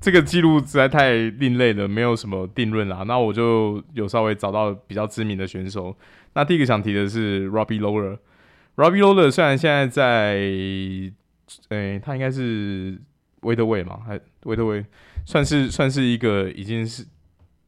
[0.02, 3.04] 这个记录实在太另类了，没有什么定论啦。
[3.08, 5.96] 那我就有稍微找到比较知名的选手。
[6.34, 8.18] 那第一个想提的是 Robbie Lawler。
[8.78, 10.36] Robbie Lawler 虽然现在在，
[11.70, 13.02] 诶、他应该是
[13.42, 14.86] Welterweight 嘛，还 Welterweight
[15.26, 17.04] 算是算是一个已经是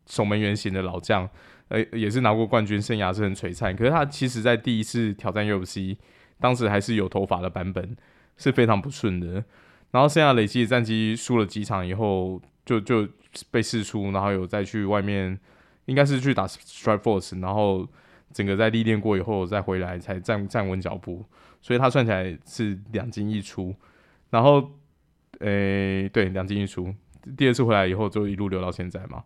[0.05, 1.27] 守门员型的老将，
[1.69, 3.75] 呃，也是拿过冠军，生涯是很璀璨。
[3.75, 5.97] 可是他其实在第一次挑战 UFC，
[6.39, 7.97] 当时还是有头发的版本，
[8.37, 9.43] 是非常不顺的。
[9.89, 13.07] 然后剩下累积的战绩输了几场以后，就就
[13.49, 15.39] 被释出，然后有再去外面，
[15.87, 17.87] 应该是去打 Strikeforce，然后
[18.33, 21.25] 整个在历练过以后再回来才站站稳脚步，
[21.61, 23.75] 所以他算起来是两进一出。
[24.29, 24.71] 然后，
[25.39, 26.93] 诶、对，两进一出。
[27.37, 29.23] 第二次回来以后就一路留到现在嘛。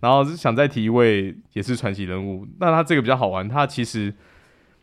[0.00, 4.14] 然后想再提一位也是传奇人物，那他这个比较好玩，他其实。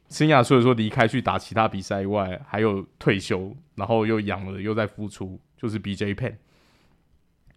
[0.09, 6.35] 生涯除了说离开去打其他比赛以外，还有退休，然后又养了，又在复出，就是 B J Pen。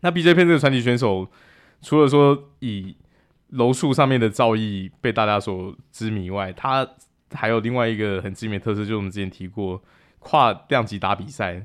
[0.00, 1.30] 那 B J Pen 这个传奇选手，
[1.80, 2.96] 除了说以
[3.50, 6.88] 柔术上面的造诣被大家所知名外，他
[7.32, 9.82] 还有另外一个很知名的特色，就是我们之前提过
[10.18, 11.64] 跨量级打比赛。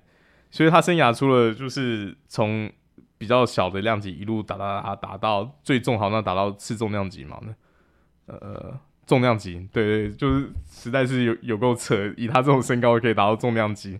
[0.51, 2.71] 所以他生涯除了就是从
[3.17, 7.39] 比较小的量级一路打打打打到最重，好像打到次重量级嘛？
[8.27, 8.79] 呃。
[9.07, 13.99] 重量级，对，对，就是实在是有有够扯，以他这种身高可以达到重量级。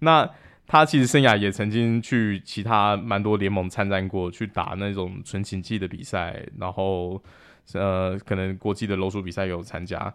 [0.00, 0.28] 那
[0.72, 7.22] 他其实生涯也曾经去其他蛮多联盟参战过，去打那种纯竞技的比赛，然后
[7.74, 10.14] 呃，可能国际的柔术比赛有参加。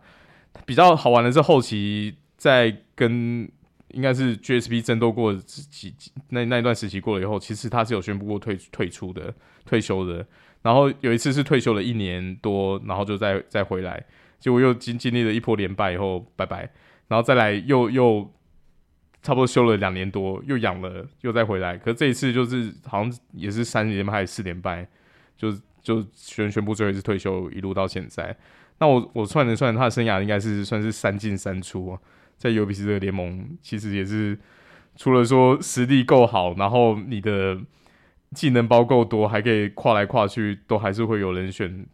[0.66, 3.48] 比较好玩的是后期在跟
[3.90, 5.94] 应该是 GSP 争斗过几
[6.30, 9.32] 那那一段时期过了以后，其实他是有宣布过退退出的
[9.64, 10.26] 退休的。
[10.64, 14.04] 然后有一次是退休了一年多，然后就再再回来，
[14.40, 16.68] 结果又经经历了一波连败以后，拜拜，
[17.10, 18.34] 然后再来又又
[19.22, 21.78] 差不多休了两年多，又养了，又再回来。
[21.78, 24.88] 可是这一次就是好像也是三连败还是四连败，
[25.38, 25.52] 就
[25.82, 28.36] 就宣宣布最后一次退休，一路到现在。
[28.80, 32.00] 那我我算了算，他的生涯应该是算是三进三出啊，
[32.38, 34.38] 在 U B C 这个联盟，其实也是
[34.96, 37.60] 除了说实力够好，然后你的。
[38.36, 41.86] 技能包够多，还可以跨来跨去，都还是会有人选，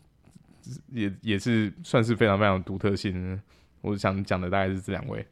[0.91, 3.39] 也也是算是非常非常独特性。
[3.81, 5.23] 我想讲的大概是这两位。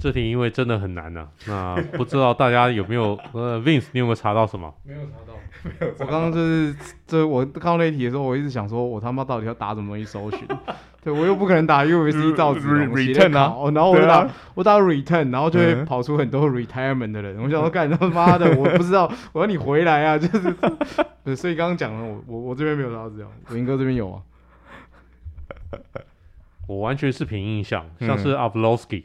[0.00, 4.72] 这题因为真的很难呐、啊，那不知道大家有没有呃，Vince，你有没有查到什么？
[4.84, 5.34] 没有查到，
[5.64, 6.06] 没有查到。
[6.06, 10.40] 我刚刚就是，这我看到那题的时候，我一直想说，我他妈到底要打什么东西搜寻？
[11.02, 17.36] 对我又不可能打 UFC 造纸 return 啊，然后我打、啊、我打 return，然后就会跑出很多 retirement 的人。
[17.38, 20.18] 嗯、我想说，干他妈的，我不知道，我要你回来啊！
[20.18, 20.54] 就是，
[21.24, 24.22] 对所以刚刚讲了，我我我这边没有查到资料，文哥这边有啊。
[26.66, 29.04] 我完全是凭印象，像是 Arlovski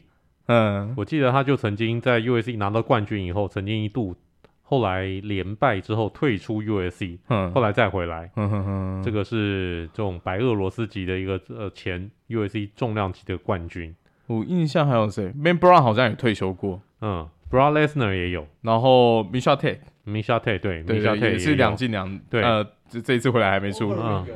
[0.96, 4.14] 我记得他就曾经在 USC 拿到冠军以后，曾经一度
[4.62, 13.94] 后来连败之后退出 USC，嗯，后来再回来，嗯哼哼，这个是这种白俄罗斯籍的一个呃前 USC 重量级的冠军。
[14.26, 24.26] 我印象还有谁？Man Brown 好像也退休过，嗯，Brown Lesnar 也有，然后 Miesha Tate，Miesha Tate 对，Miesha Tate 也是两进两，对，呃，这这一次回来还没输，嗯。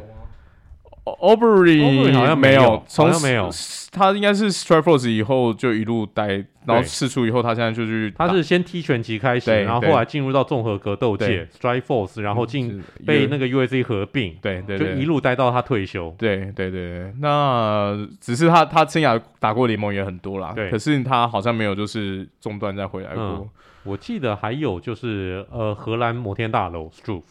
[1.20, 3.50] Aubrey 好像没有，好像没有，
[3.92, 17.12] 他应该是 Strikeforce 以后就一路待，然后释出以后，他现在就去，他是先踢拳击开始，然后后来进入到综合格斗界 Strikeforce，然后进被那个 UFC 合并，对对，就一路待到他退休，对对对。
[17.20, 23.48] 那只是他他生涯打过联盟也很多啦，对，可是他好像没有就是中断再回来过。
[23.84, 27.22] 我记得还有就是呃荷兰摩天大楼 Struve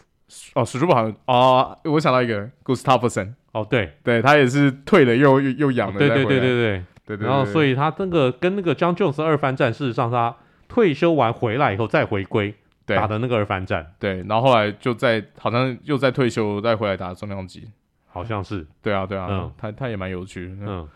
[0.56, 7.28] 哦 Struve 好像哦，我想到一个 Gustafsson 哦，对对，他也是退了又又又养了，对对对对对对对。
[7.28, 10.36] 然后，所以他这个跟那个 Jon Jones 二番战，事实上他
[10.68, 12.54] 退休完回来以后再回归
[12.86, 14.24] 打的那个二番战，对。
[14.24, 17.70] 然后后来就在好像又在退休再回来打重量级，
[18.06, 18.68] 好像是。
[18.82, 20.90] 对啊对啊，嗯，他他也蛮有趣的，嗯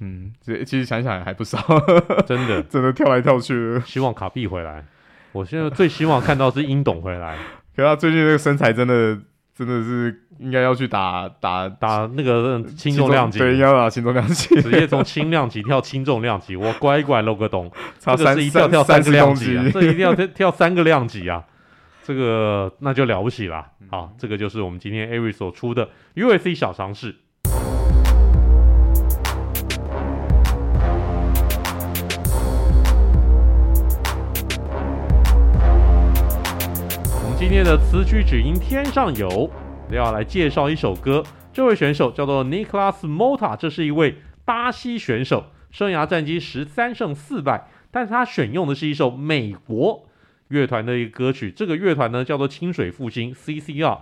[0.00, 1.58] 嗯，这其实想想还不少，
[2.26, 3.80] 真的 真的跳来跳去。
[3.86, 4.84] 希望卡比回来，
[5.32, 7.38] 我现在最希望看到是英董回来，
[7.74, 9.18] 可是他最近那个身材真的。
[9.56, 21.42] 真的是应该要去打打打那个轻重量级，对，应该要打轻重量级，直接从轻量级跳轻重量级，我乖乖露个洞， 差这个是一跳跳三个量级啊，这一定要跳跳三个量级啊，
[22.04, 23.64] 这个那就了不起了。
[23.88, 27.16] 好，这个就是我们今天 Avery 所出的 UFC 小常识。
[37.48, 39.48] 今天的词曲只应天上有，
[39.92, 41.22] 要来介绍一首歌。
[41.52, 50.08] 这位选手叫做 Nicolas Mota，这是一位巴西选手，生涯战绩十三胜四败，但是他选用的是一首美国
[50.48, 51.52] 乐团的一个歌曲。
[51.52, 54.00] 这个乐团呢叫做清水复兴 （CCR）。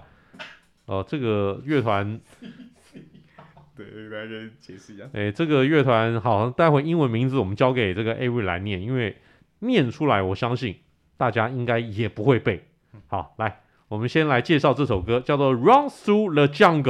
[0.87, 2.19] 哦、呃，这个乐团，
[3.77, 5.05] 对，大家解释一下。
[5.13, 9.19] 哎，这个乐团好，待会英文名字我们交给这个 Avery 来念，因为
[9.59, 10.77] 念出来我相信
[11.19, 12.69] 大家应该也不会背。
[13.15, 16.83] 好，来，我们先来介绍这首歌，叫做《Run Through the Jungle》。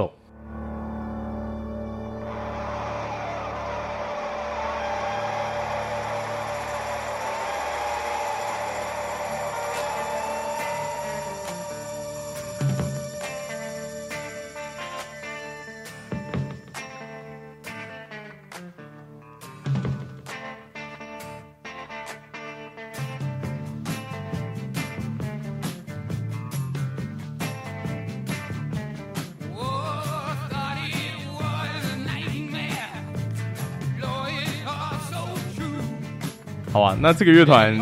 [36.75, 37.79] 好啊，那这个乐团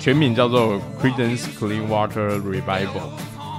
[0.00, 3.08] 全名叫做 Credence Clearwater Revival，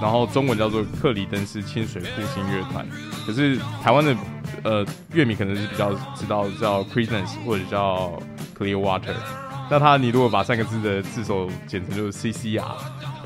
[0.02, 2.86] 然后中文叫做克里登斯清水复兴乐团。
[3.26, 4.14] 可是台湾的
[4.62, 8.12] 呃乐迷可能是比较知道叫 Credence 或者叫
[8.58, 9.14] Clearwater。
[9.70, 12.62] 那他你如果把三个字的字首简称就是 CCR。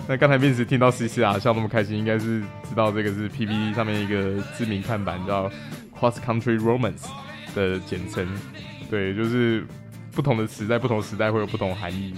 [0.07, 5.51] 那刚才面试听到 CCR 笑那么开心，应该是知道这个是 PPT 上面一个知名看板叫
[5.99, 7.09] Cross Country Romance
[7.57, 8.25] 的简称。
[8.89, 9.67] 对，就是。
[10.19, 12.13] 不同的词在不同时代会有不同含义，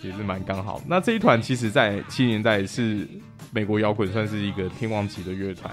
[0.00, 0.80] 也是蛮刚好。
[0.86, 3.06] 那这一团其实，在七零年代是
[3.52, 5.70] 美国摇滚算是一个天王级的乐团。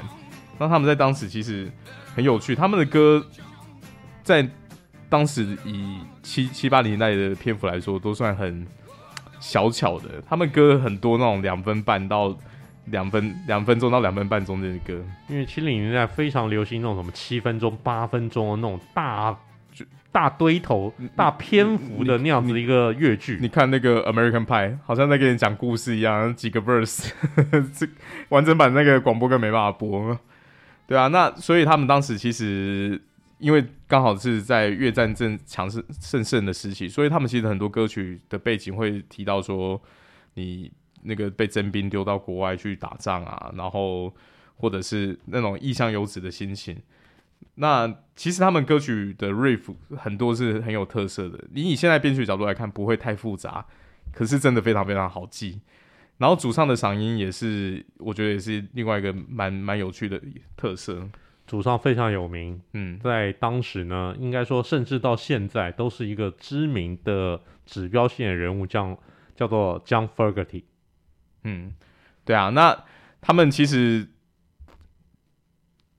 [0.59, 1.71] 那他们在当时其实
[2.13, 3.25] 很有趣，他们的歌
[4.21, 4.45] 在
[5.07, 8.67] 当时以七七八零年代的篇幅来说，都算很
[9.39, 10.21] 小巧的。
[10.27, 12.37] 他们歌很多那种两分半到
[12.87, 19.33] 两分两分钟到两分半钟的歌，因为七零年代非常流行那种什么七分钟、八分钟的那种大。
[20.16, 27.11] 大堆头、大篇幅的那样子一个乐剧，你看那个 American Pie，好像在给你讲故事一样，几个 verse，
[27.78, 27.86] 这
[28.30, 30.18] 完整版那个广播歌没办法播，
[30.88, 32.97] 对啊，那所以他们当时其实
[33.39, 39.82] 因为刚好是在越战正强势盛盛的时期，所以他们其实很多歌曲的背景会提到说，
[40.36, 40.72] 你
[41.03, 44.16] 那个被征兵丢到国外去打仗啊，然后
[44.55, 46.78] 或者是那种异乡游子的心情。
[47.55, 53.65] 那其实他们歌曲的 riff 很多是很有特色的，你以现在编曲角度来看不会太复杂，
[54.11, 55.61] 可是真的非常非常好记。
[56.17, 60.21] 然后主唱的嗓音也是，我觉得也是另外一个蛮蛮有趣的
[60.57, 61.07] 特色。
[61.47, 68.99] 主唱非常有名，嗯，在当时呢，应该说甚至到现在都是一个知名的指标性的人物，叫
[69.36, 70.63] 叫做 John Fogerty。
[71.43, 71.73] 嗯，
[72.25, 72.83] 对啊，那
[73.21, 74.09] 他们其实。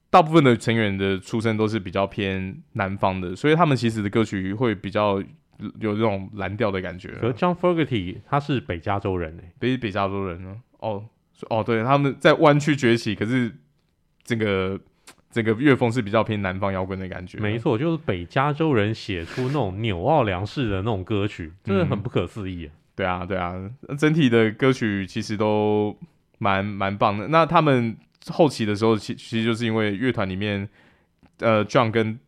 [0.09, 5.21] 大部分的成员的出身都是比较偏南方的，所以他们其实的歌曲会比较
[5.81, 7.09] 有这种蓝调的感觉。
[7.21, 10.57] 可是 John Fogerty 他是北加州人诶，北北加州人呢？
[10.79, 11.05] 哦
[11.51, 13.53] 哦，对，他们在湾区崛起，可是
[14.23, 14.79] 这个
[15.31, 17.39] 整个乐风是比较偏南方摇滚的感觉。
[17.39, 22.71] 没错，就是北加州人写出那种纽奥良式的那种歌曲，真的很不可思议。
[22.95, 23.55] 对啊，对啊，
[23.99, 25.95] 整体的歌曲其实都
[26.39, 27.29] 蛮蛮棒的。
[27.29, 27.97] 那他们。
[28.33, 30.69] 后期的时候，其其实就是因为乐团里面，
[31.39, 32.19] 呃，John 跟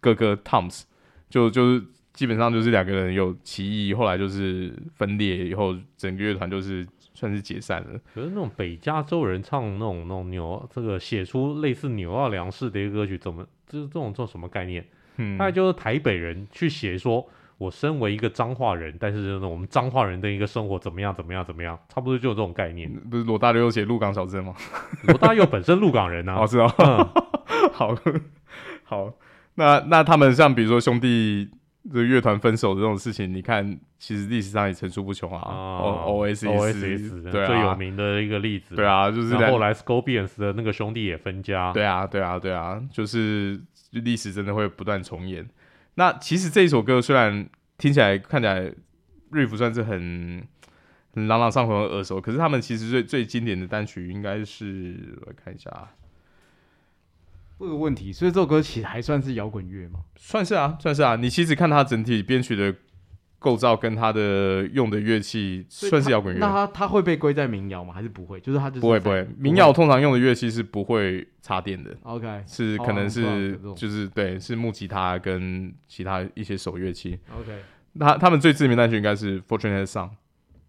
[0.00, 0.82] 哥哥 Toms
[1.28, 8.00] 就就是基本上就是两个人有歧义，后来就是分裂以后，整个乐团就是算是解散了。
[8.14, 14.86] 可是那种北加州人唱那种那种纽，这个写出类似纽奥良式的一个歌曲，怎么就是这种这种什么概念？
[15.16, 17.28] 嗯，大概就是台北人去写说。
[17.60, 22.90] 我身为一个彰化人，但是呢我们彰化人的一个生活怎么样怎么样怎么样，差不多就有这种概念。
[23.10, 24.54] 不是罗大佑有写鹿港小镇吗？
[25.06, 26.66] 罗大佑本身鹿港人啊，我知道。
[27.74, 27.94] 好，
[28.84, 29.12] 好，
[29.56, 31.50] 那那他们像比如说兄弟
[31.92, 35.42] 这乐团分手的这种事情，你看其实历史上也层出不穷啊。
[35.44, 38.74] 哦，Oasis，对啊，最有名的一个例子。
[38.74, 41.74] 对啊，就是后来 Scorpions 的那个兄弟也分家。
[41.74, 45.46] 对啊，对啊，对啊，就是历史真的会不断重演。
[46.00, 47.46] 那其实这一首歌虽然
[47.76, 48.72] 听起来看起来
[49.32, 50.42] riff 算是很
[51.12, 55.92] 很朗朗上口、很耳熟，可是他们其实最最经典的单曲应该是我来看一下啊，
[57.58, 60.00] 这个问题，所以这首歌其实还算是摇滚乐吗？
[60.16, 61.16] 算是啊，算是啊。
[61.16, 62.74] 你其实看它整体编曲的
[63.40, 66.38] 构造跟他的用的乐器，算是摇滚乐。
[66.38, 67.92] 那他他会被归在民谣吗？
[67.92, 68.38] 还是不会？
[68.38, 69.26] 就是他就是不会不会。
[69.36, 71.90] 民谣通常用的乐器是不会插电的。
[72.02, 77.18] OK，是可能是就是对，是木吉他跟其他一些手乐器。
[77.36, 77.58] OK。
[77.98, 80.08] 他他们最知名的单曲应该是《Fortunate Son》，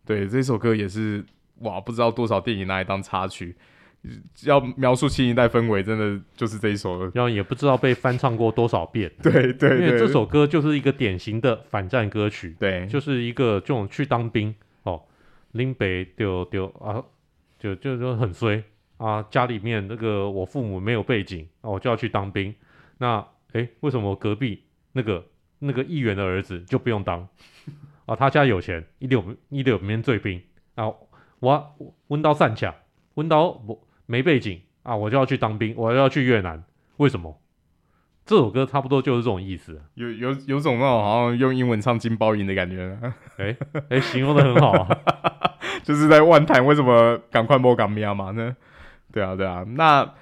[0.05, 1.23] 对，这首歌也是
[1.59, 3.55] 哇，不知道多少电影拿来当插曲。
[4.45, 7.11] 要描述新一代氛围，真的就是这一首了。
[7.13, 9.11] 然后也不知道被翻唱过多少遍。
[9.21, 12.55] 对对对，因为这首歌就是一个典型的反战歌曲。
[12.59, 15.03] 对，就是一个这种去当兵哦，
[15.51, 17.03] 林北丢丢啊，
[17.59, 18.63] 就就说很衰
[18.97, 22.53] 啊，家里面那个我父母没有背景啊，我就要去当兵。
[22.97, 25.25] 那诶，为什么我隔壁那个
[25.59, 27.27] 那个议员的儿子就不用当
[28.05, 28.15] 啊？
[28.15, 30.41] 他家有钱，一定有一定有免罪兵
[30.75, 30.91] 啊。
[31.39, 31.75] 我
[32.07, 32.73] 温刀散抢，
[33.15, 36.61] 温刀我没背景啊，我就要去当兵，我要去越南，
[36.97, 37.41] 为什么？
[38.25, 42.99] 这首歌差不多就是这种意思，有有有种那种好像用英文唱金包银的感觉，
[43.37, 43.55] 哎
[43.89, 45.01] 哎，形容的很好啊，
[45.81, 48.55] 就是在万谈为什么赶快播港喵嘛呢？
[49.13, 50.13] 对啊对啊，那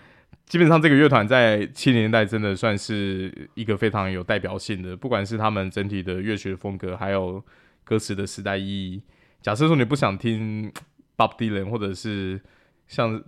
[0.45, 7.43] 基本上这个乐团在七零年代真的算是一个非常有代表性的，不管是他们整体的乐曲风格，还有
[7.83, 9.01] 歌词的时代意义。
[9.41, 10.71] 假设说你不想听
[11.17, 12.41] Bob Dylan，或者是
[12.87, 13.21] 像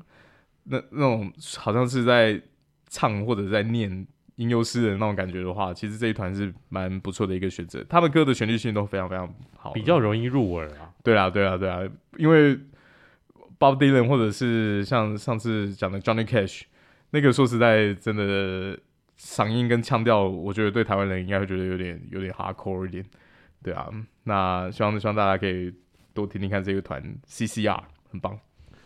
[0.63, 2.41] 那那种好像是在
[2.89, 4.07] 唱或者在念。
[4.37, 7.83] 吟游诗人那种感觉的话，其实这一团是蛮不错的一个选择。
[7.87, 10.89] 他们歌的旋律性都非常非常好，比较容易入耳啊。
[11.03, 11.81] 对啊，对啊，对啊，
[12.17, 12.55] 因为
[13.59, 16.63] Bob Dylan 或者是像上次讲的 Johnny Cash，
[17.11, 18.79] 那个说实在真的
[19.19, 23.05] 嗓音跟腔调，我觉得对台湾人应该会觉得有点有点 hardcore 一点。
[23.61, 23.91] 对啊，
[24.23, 25.71] 那希望希望大家可以
[26.15, 28.39] 多听听看这个团 CCR，很棒。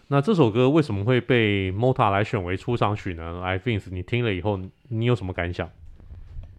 [0.08, 5.68] 那这首歌为什么会被 Mota 来选为出场曲呢？I think 你听了以后，你有什么感想？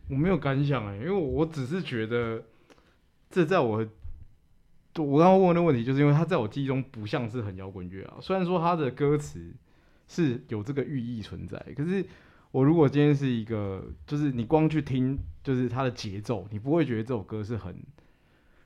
[0.09, 2.42] 我没有感想哎、因为我只是觉得，
[3.30, 3.86] 这在我
[4.97, 8.16] 我刚刚问的问题，就是因为它在我记忆中不像是很摇滚乐啊。
[8.20, 9.55] 虽然说它的歌词
[10.09, 12.05] 是有这个寓意存在，可是
[12.51, 17.76] 我如果今天是一个，就是你光去听，就是它的节奏，你不会觉得这首歌是很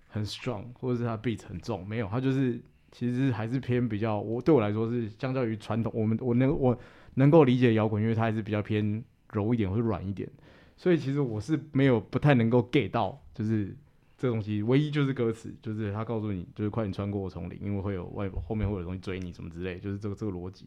[0.09, 2.59] 很 strong，或者是它 beat 很重，没有，它就是。
[2.93, 6.79] 其实还是偏比较，我对我来说是相较于传统，我们我能我
[7.15, 10.29] 能够理解摇滚乐，它还是比较偏柔一点或者软一点，
[10.77, 13.77] 所以其实我是没有不太能够 get 到，就是
[14.19, 20.67] 这东西唯一就是歌词，就是他告诉你就是快点穿过丛林，因为会有外后面会有东西追你什么之类，就是这个这个逻辑，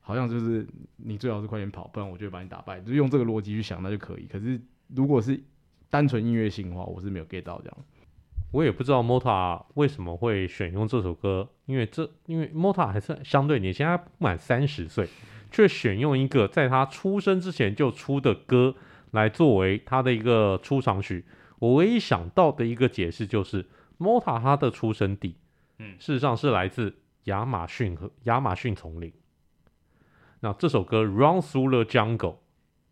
[0.00, 0.66] 好像就是
[0.96, 4.26] 你最好是快点跑，不然我就会把你打败，就用这个逻辑去想那就可以。
[4.26, 5.40] 可是如果是
[5.88, 7.78] 单纯音乐性的话，我是没有 get 到这样。
[8.56, 15.06] 我也不知道 Mota 为什么会选用这首歌，因为这因为 Mota 还是相对年轻，他不满三十岁，
[15.50, 18.74] 却选用一个在他出生之前就出的歌
[19.10, 21.26] 来作为他的一个出场曲。
[21.58, 23.66] 我唯一想到的一个解释就是
[23.98, 25.36] ，Mota 他的出生地，
[25.78, 29.12] 嗯，事实上是来自亚马逊和亚马逊丛林。
[30.40, 32.36] 那这首歌 Run Through the Jungle，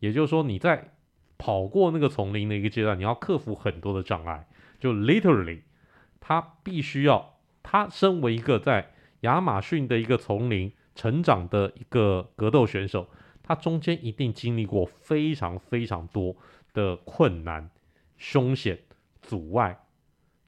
[0.00, 0.92] 也就是说你在
[1.38, 4.46] 跑过那个丛林的一个阶段，你要克服很多的障碍。
[4.84, 5.62] 就 literally，
[6.20, 13.08] 他必须要，他身为一个在亚马逊的一个丛林成长的一个格斗选手，
[13.42, 16.36] 他中间一定经历过非常非常多
[16.74, 17.70] 的困难、
[18.18, 18.78] 凶险、
[19.22, 19.78] 阻碍，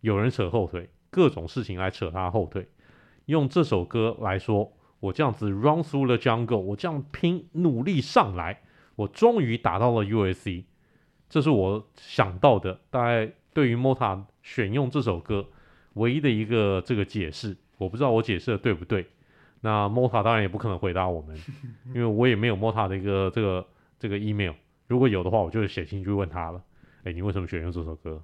[0.03, 2.69] 有人扯后腿，各种事情来扯他后腿。
[3.25, 4.71] 用这首歌来说，
[5.01, 8.61] 我这样子 run through the jungle，我这样拼努力上来，
[8.97, 10.65] 我终于打到了 USC，
[11.27, 13.33] 这是我想到的，大概。
[13.57, 15.47] 对于 Mota 选用这首歌，
[15.95, 19.07] 唯一的一个这个解释，我不知道我解释的对不对。
[19.63, 21.35] 那 Mota 当然也不可能回答我们，
[21.95, 23.67] 因为我也没有 Mota 的一个这个
[23.99, 24.53] 这个 email。
[24.89, 26.63] 如果有的话，我就会写信去问他了。
[27.05, 28.23] 哎，你为什么选用这首歌？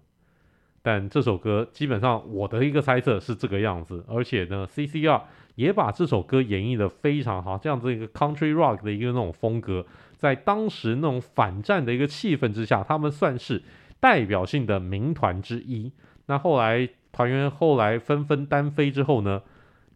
[0.83, 5.23] 但这首歌基本上我的一个猜测是这个样子，而且呢，CCR
[5.55, 9.87] 也把这首歌演绎的非常好，这样子一个 Country Rock 的一个那种风格，
[10.19, 13.63] 在当时那种反战的一个气氛之下，他们算是。
[14.03, 15.93] 代表性的民团之一。
[16.27, 19.41] 那后来团员后来纷纷单飞之后呢，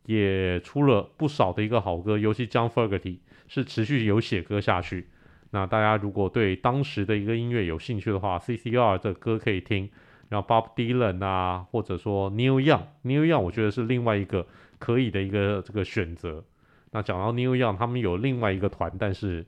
[0.05, 3.17] 也出了不少的一个好歌，尤其 John Fogerty
[3.49, 5.09] 是持续有写歌下去。
[5.51, 9.91] 那大家如果对当时的一个音乐有兴趣的话，CCR 的歌可以听。
[10.29, 14.47] 然后 Bob Dylan 啊，或者说 New Young，New Young 我觉得是另外一个
[14.79, 16.45] 可以的一个这个选择。
[16.93, 19.45] 那讲到 New Young，他们有另外一个团，但是。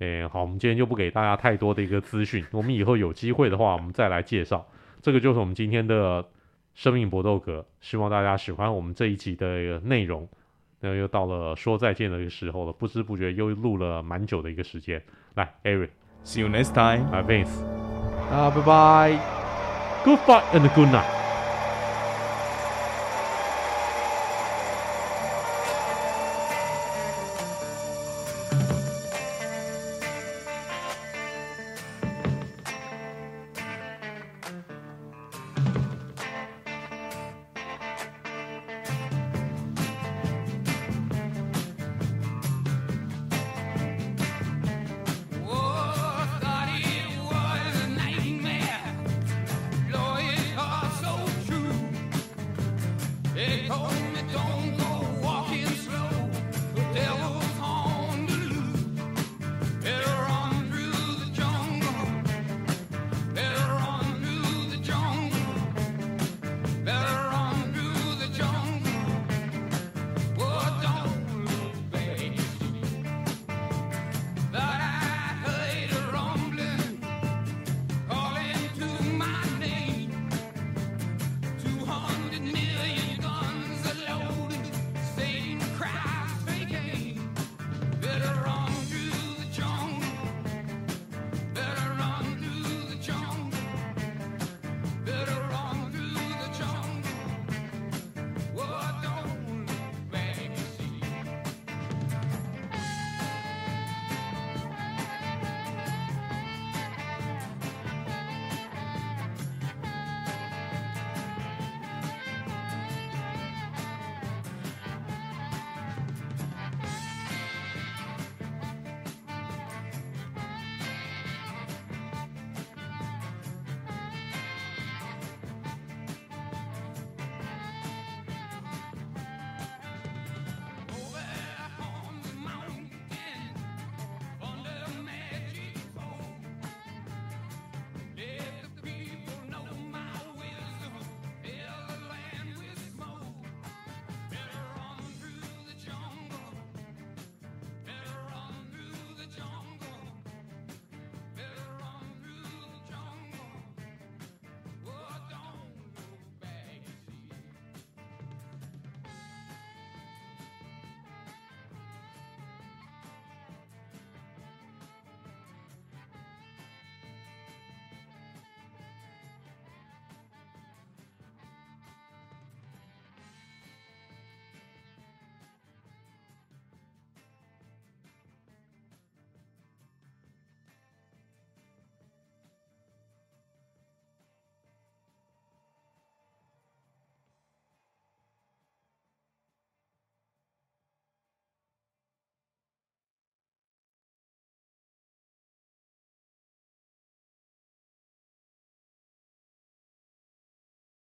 [0.00, 4.66] 诶，好，我们今天就不给大家太多的一个资讯，我们以后有机会的话，我们再来介绍。
[5.02, 6.26] 这个就是我们今天的
[6.74, 10.26] 生命搏斗格，希望大家喜欢我们这一集的一个内容。
[10.80, 15.02] 那又到了说再见的一个时候了，不知不觉又录了蛮久的一个时间。
[15.34, 17.10] 来，Eric，See you next time。
[17.12, 17.62] 来，Vince，
[18.32, 19.18] 啊，拜拜
[20.02, 21.19] ，Good fight and good night。